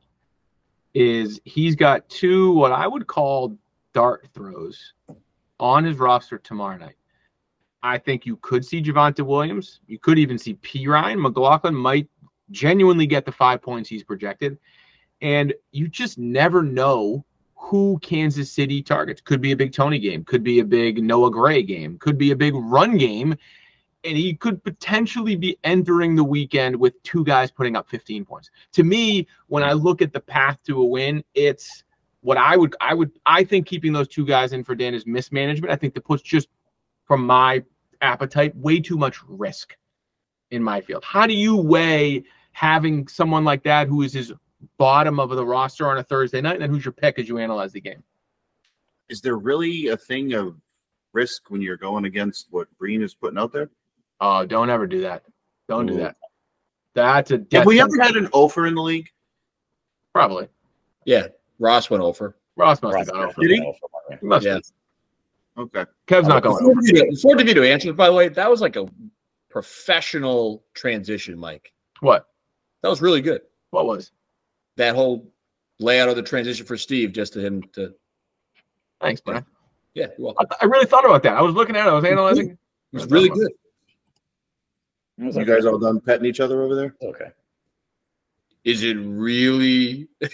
[0.94, 3.58] is he's got two what I would call
[3.94, 4.94] dart throws
[5.60, 6.96] on his roster tomorrow night.
[7.84, 9.80] I think you could see Javonte Williams.
[9.88, 11.22] You could even see Perine.
[11.22, 12.10] McLaughlin might
[12.52, 14.58] genuinely get the five points he's projected.
[15.22, 17.24] And you just never know
[17.56, 19.22] who Kansas City targets.
[19.22, 22.32] Could be a big Toney game, could be a big Noah Gray game, could be
[22.32, 23.36] a big run game.
[24.06, 28.52] And he could potentially be entering the weekend with two guys putting up 15 points.
[28.74, 31.84] To me, when I look at the path to a win, it's
[32.22, 35.06] what I would I would I think keeping those two guys in for Dan is
[35.06, 35.72] mismanagement.
[35.72, 36.48] I think that puts just
[37.06, 37.64] from my
[38.02, 39.76] appetite way too much risk
[40.52, 41.04] in my field.
[41.04, 44.34] How do you weigh having someone like that who is his
[44.78, 47.38] bottom of the roster on a Thursday night, and then who's your pick as you
[47.38, 48.04] analyze the game?
[49.10, 50.56] Is there really a thing of
[51.14, 53.70] risk when you're going against what Breen is putting out there?
[54.22, 55.24] Oh, don't ever do that.
[55.68, 56.16] Don't do that.
[56.94, 59.10] That's a Have we ever had an offer in the league?
[60.14, 60.48] probably.
[61.06, 61.28] Yeah.
[61.60, 62.38] Ross went over.
[62.56, 63.42] Ross must Ross have gone over.
[63.42, 63.74] Did he?
[64.22, 64.54] He must Yeah.
[64.54, 64.64] have.
[65.58, 65.86] Okay.
[66.08, 66.82] Kev's not going over.
[66.82, 68.86] Before DeVito, before DeVito by the way, that was like a
[69.50, 71.74] professional transition, Mike.
[72.00, 72.28] What?
[72.82, 73.42] That was really good.
[73.72, 74.12] What was?
[74.78, 75.30] That whole
[75.80, 77.94] layout of the transition for Steve, just to him to,
[79.02, 79.46] Thanks, Brian.
[79.94, 80.46] yeah, you're welcome.
[80.50, 81.36] I, th- I really thought about that.
[81.36, 81.90] I was looking at it.
[81.90, 82.52] I was analyzing.
[82.52, 82.58] It
[82.94, 83.52] was really good.
[85.18, 86.96] You guys all done petting each other over there?
[87.02, 87.32] okay?
[88.64, 90.08] Is it really?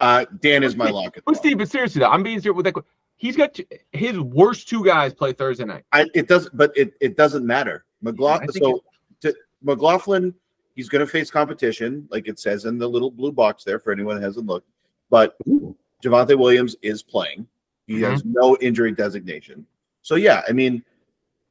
[0.00, 1.18] Uh, Dan is my lock.
[1.26, 2.84] But Steve, but seriously, though, I'm being serious with that.
[3.16, 5.82] He's got two, his worst two guys play Thursday night.
[5.92, 7.84] I, it doesn't, but it, it doesn't matter.
[8.00, 8.48] McLaughlin.
[8.48, 8.84] I think So
[9.22, 10.32] to, McLaughlin,
[10.76, 13.90] he's going to face competition, like it says in the little blue box there for
[13.90, 14.68] anyone that hasn't looked.
[15.10, 15.36] But
[16.04, 17.48] Javonte Williams is playing.
[17.88, 18.04] He Mm-hmm.
[18.12, 19.66] has no injury designation.
[20.02, 20.84] So yeah, I mean,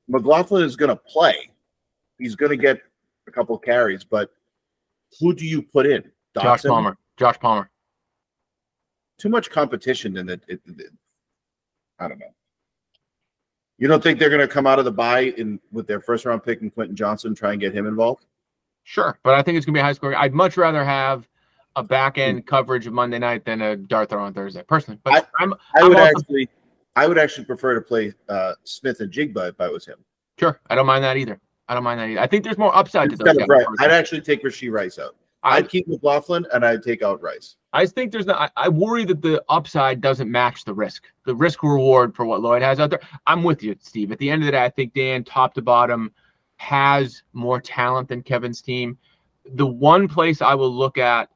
[0.07, 1.51] McLaughlin is going to play.
[2.17, 2.81] He's going to get
[3.27, 4.31] a couple carries, but
[5.19, 6.03] who do you put in?
[6.41, 6.97] Josh Palmer.
[7.17, 7.69] Josh Palmer.
[9.17, 10.43] Too much competition in it.
[10.47, 10.91] it, it-
[11.99, 12.27] I don't know.
[13.79, 16.25] You don't think they're going to come out of the bye in with their first
[16.25, 18.25] round pick and Quentin Johnston try and get him involved?
[18.87, 20.15] Sure, but I think it's gonna be a high score.
[20.15, 21.27] I'd much rather have
[21.75, 22.45] a back end hmm.
[22.45, 24.97] coverage of Monday night than a dart throw on Thursday, personally.
[25.03, 26.49] But I, am I would also- actually,
[26.97, 29.99] I would actually prefer to play uh, Smith-Njigba if I was him.
[30.39, 30.59] sure.
[30.69, 31.39] I don't mind that either.
[31.67, 32.19] I don't mind that either.
[32.19, 33.65] I think there's more upside to those Instead guys.
[33.79, 35.15] I'd actually take Rashee Rice out.
[35.43, 37.57] I, I'd keep McLaughlin and I'd take out Rice.
[37.71, 38.51] I think there's not.
[38.57, 41.03] I, I worry that the upside doesn't match the risk.
[41.25, 43.01] The risk reward for what Lloyd has out there.
[43.27, 44.11] I'm with you, Steve.
[44.11, 46.11] At the end of the day, I think Dan, top to bottom,
[46.55, 48.97] has more talent than Kevin's team.
[49.45, 51.29] The one place I will look at,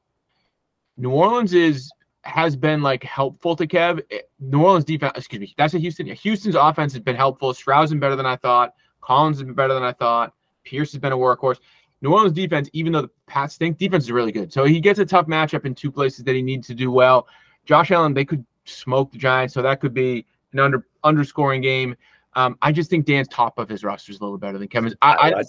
[0.98, 1.92] New Orleans is
[2.24, 4.02] has been like helpful to Kev.
[4.12, 6.08] Eh, New Orleans defense, excuse me, that's a Houston.
[6.08, 7.54] Houston's offense has been helpful.
[7.54, 8.74] Stroud's been better than I thought.
[9.02, 10.34] Collins has been better than I thought.
[10.64, 11.58] Pierce has been a workhorse.
[12.02, 14.52] New Orleans defense, even though the Pats stink, defense is really good.
[14.52, 17.28] So he gets a tough matchup in two places that he needs to do well.
[17.66, 21.96] Josh Allen, they could smoke the Giants, so that could be an under underscoring game.
[22.34, 24.96] Um, I just think Dan's top of his roster is a little better than Kevin's.
[25.02, 25.44] I, I,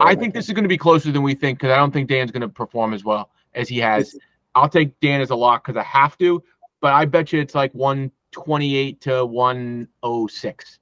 [0.00, 2.08] I think this is going to be closer than we think because I don't think
[2.08, 4.16] Dan's going to perform as well as he has.
[4.54, 6.42] I'll take Dan as a lock because I have to,
[6.80, 10.78] but I bet you it's like 128 to 106.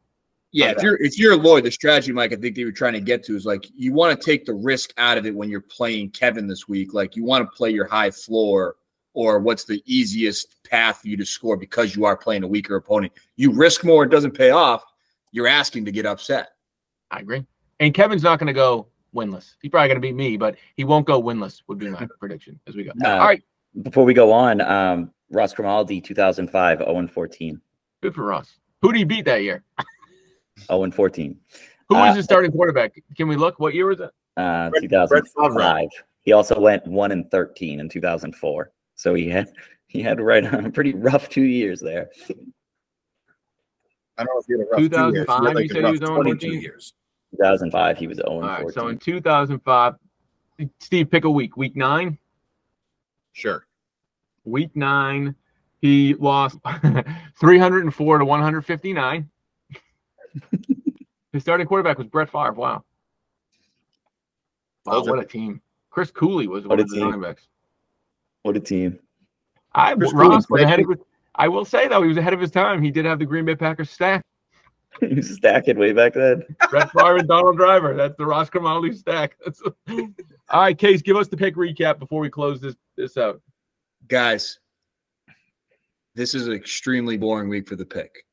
[0.52, 3.00] Yeah, if you're if you're Lloyd, the strategy, Mike, I think they were trying to
[3.00, 5.60] get to is like you want to take the risk out of it when you're
[5.60, 6.94] playing Kevin this week.
[6.94, 8.76] Like you want to play your high floor
[9.12, 12.76] or what's the easiest path for you to score because you are playing a weaker
[12.76, 13.12] opponent.
[13.36, 14.82] You risk more, it doesn't pay off.
[15.32, 16.50] You're asking to get upset.
[17.10, 17.44] I agree.
[17.80, 19.54] And Kevin's not going to go winless.
[19.60, 21.62] He's probably going to beat me, but he won't go winless.
[21.66, 22.92] Would be my prediction as we go.
[23.04, 23.42] All right,
[23.82, 27.60] Before we go on, um, Ross Grimaldi, 2005, 0 and 14.
[28.02, 28.58] good for Ross.
[28.82, 29.62] Who did he beat that year?
[30.66, 31.38] 0 and 14.
[31.88, 32.94] Who was Uh, his starting quarterback?
[33.16, 33.58] Can we look?
[33.60, 34.10] What year was it?
[34.36, 35.20] Uh, Brett- Brett Favre.
[35.48, 35.88] 2005.
[36.22, 38.70] He also went 1 and 13 in 2004.
[38.94, 39.48] So he had
[39.88, 42.10] he had right on a pretty rough two years there.
[44.18, 45.26] I don't know if you had a rough two years.
[45.26, 46.60] 2005, like you said he was on 22 14?
[46.60, 46.94] years.
[47.32, 48.72] 2005, he was 0 All and right, 14.
[48.72, 49.94] so in 2005,
[50.80, 51.56] Steve, pick a week.
[51.56, 52.18] Week nine.
[53.32, 53.65] Sure.
[54.46, 55.34] Week nine,
[55.80, 56.58] he lost
[57.40, 59.28] 304 to 159.
[61.32, 62.52] His starting quarterback was Brett Favre.
[62.52, 62.84] Wow.
[64.86, 65.60] Wow, Those what a team.
[65.90, 67.04] Chris Cooley was What one a of the team.
[67.06, 67.46] running backs.
[68.42, 68.98] what a team.
[69.74, 71.00] I Chris Ross Cooley was played- ahead of
[71.34, 72.80] I will say though, he was ahead of his time.
[72.82, 74.24] He did have the Green Bay Packers stack.
[75.00, 76.42] he was stacking way back then.
[76.70, 77.92] Brett Favre and Donald Driver.
[77.94, 79.36] That's the Ross Grimaldi stack.
[79.44, 83.42] That's all right, Case, give us the pick recap before we close this this out.
[84.08, 84.58] Guys,
[86.14, 88.24] this is an extremely boring week for the pick.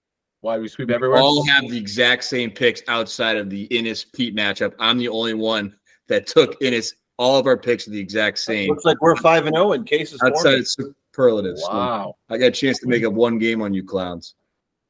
[0.42, 1.20] Why we sweep We everywhere?
[1.20, 4.74] all have the exact same picks outside of the Innes Pete matchup.
[4.80, 5.76] I'm the only one
[6.08, 6.94] that took Innes.
[7.18, 9.84] All of our picks are the exact same Looks like we're five and zero in
[9.84, 10.20] cases.
[10.24, 11.62] outside of superlatives.
[11.64, 12.16] Wow.
[12.30, 14.36] I got a chance to make up one game on you clowns.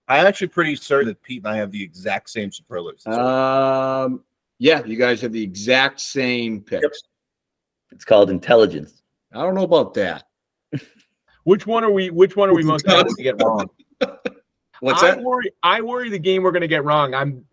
[0.07, 3.05] I'm actually pretty certain that Pete and I have the exact same superlatives.
[3.05, 4.23] Um,
[4.57, 7.03] yeah, you guys have the exact same picks.
[7.91, 9.01] It's called intelligence.
[9.33, 10.23] I don't know about that.
[11.43, 12.09] Which one are we?
[12.09, 13.69] Which one are we most likely to get wrong?
[14.79, 15.23] What's I that?
[15.23, 15.51] worry.
[15.61, 17.13] I worry the game we're going to get wrong.
[17.13, 17.45] I'm.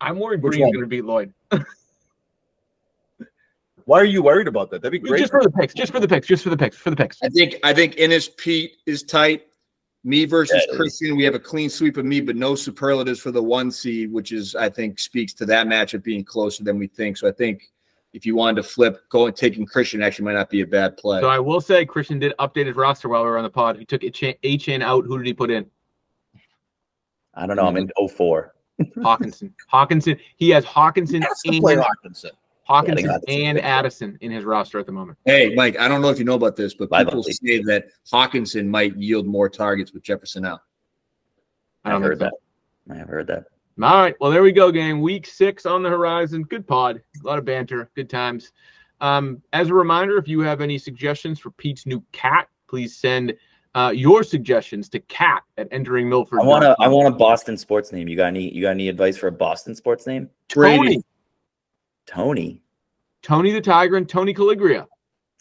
[0.00, 1.32] I'm worried Which Breen's going to beat Lloyd.
[3.86, 4.80] Why are you worried about that?
[4.82, 5.20] That'd be great.
[5.20, 5.74] Just for the picks.
[5.74, 6.26] Just for the picks.
[6.26, 6.76] Just for the picks.
[6.76, 7.18] For the picks.
[7.22, 9.42] I think I think Innes Pete is tight.
[10.06, 10.76] Me versus Yeah.
[10.76, 14.12] Christian, we have a clean sweep of me, but no superlatives for the one seed,
[14.12, 17.16] which is I think speaks to that matchup being closer than we think.
[17.16, 17.70] So I think
[18.14, 21.20] if you wanted to flip, going taking Christian actually might not be a bad play.
[21.20, 23.76] So I will say Christian did update his roster while we were on the pod.
[23.76, 25.04] He took HN out.
[25.04, 25.66] Who did he put in?
[27.34, 27.66] I don't know.
[27.66, 28.54] I'm in 04.
[28.98, 29.52] Hockenson.
[29.72, 30.18] Hockenson.
[30.36, 32.30] He has Hockenson Has to play and Hockenson.
[32.68, 34.10] Hockenson Yeah, and Addison.
[34.14, 35.18] Addison in his roster at the moment.
[35.26, 37.32] hey, Mike, I don't know if you know about this, but Bye, people buddy.
[37.32, 40.60] say that Hockenson might yield more targets with Jefferson out.
[41.84, 42.32] I I've don't heard think
[42.86, 42.94] that.
[42.94, 43.44] I have heard that.
[43.82, 44.14] All right.
[44.20, 45.00] Well, there we go, gang.
[45.00, 46.44] Week six on the horizon.
[46.44, 47.02] Good pod.
[47.22, 47.90] A lot of banter.
[47.96, 48.52] Good times.
[49.00, 53.34] Um, as a reminder, if you have any suggestions for Pete's new cat, please send
[53.74, 56.40] uh, your suggestions to cat at entering Milford.
[56.40, 56.76] I want to.
[56.78, 58.06] I want a Boston sports name.
[58.06, 58.48] You got any?
[58.54, 60.30] You got any advice for a Boston sports name?
[60.48, 60.78] Tony.
[60.78, 61.02] Brady.
[62.06, 62.62] Tony.
[63.22, 64.86] Tony the Tiger and Tony Caligria.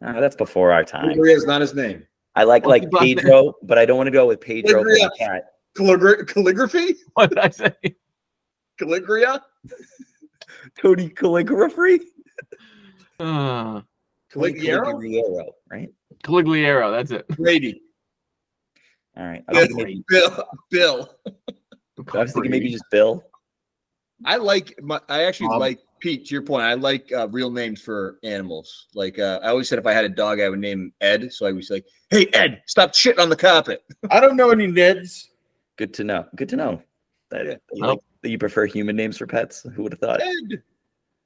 [0.01, 1.10] Ah, that's before our time.
[1.10, 2.07] Caligria is not his name.
[2.35, 3.18] I like What's like his last name?
[3.18, 5.10] Pedro, but I don't want to go with Pedro for Calabria.
[5.10, 5.43] the cat.
[5.77, 6.95] Calligra- calligraphy?
[7.14, 7.73] What did I say?
[8.79, 9.41] Calligria?
[10.81, 11.99] Tony calligraphy.
[13.19, 13.81] Uh,
[14.31, 14.85] Tony Caligliero?
[14.93, 15.89] Caligliero, right?
[16.23, 16.91] Caligliero.
[16.91, 17.25] That's it.
[17.29, 17.81] All Brady.
[19.15, 19.43] right.
[19.47, 20.45] I was, thinking maybe, Bill.
[20.71, 21.09] Bill.
[22.13, 23.23] I was thinking maybe just Bill.
[24.25, 24.99] I like my.
[25.09, 26.25] I actually Um, like Pete.
[26.27, 28.87] To your point, I like uh, real names for animals.
[28.95, 31.31] Like uh, I always said, if I had a dog, I would name him Ed.
[31.33, 34.67] So I was like, "Hey, Ed, stop shitting on the carpet." I don't know any
[34.67, 35.27] Neds.
[35.77, 36.25] Good to know.
[36.35, 36.81] Good to know.
[37.34, 37.55] That, Yeah.
[37.73, 39.64] you, like, that you prefer human names for pets.
[39.73, 40.22] Who would have thought?
[40.22, 40.61] Ed.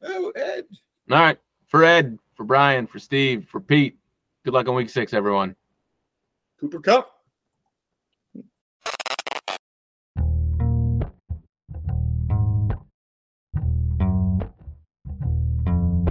[0.04, 0.66] Oh, Ed.
[1.12, 1.38] All right.
[1.68, 3.98] For Ed, for Brian, for Steve, for Pete.
[4.46, 5.54] Good luck on week six, everyone.
[6.62, 7.12] Cooper Kupp.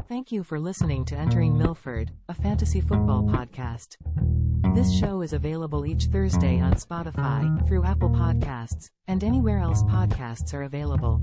[0.09, 3.97] Thank you for listening to Entering Milford, a fantasy football podcast.
[4.75, 10.53] This show is available each Thursday on Spotify, through Apple Podcasts, and anywhere else podcasts
[10.55, 11.21] are available.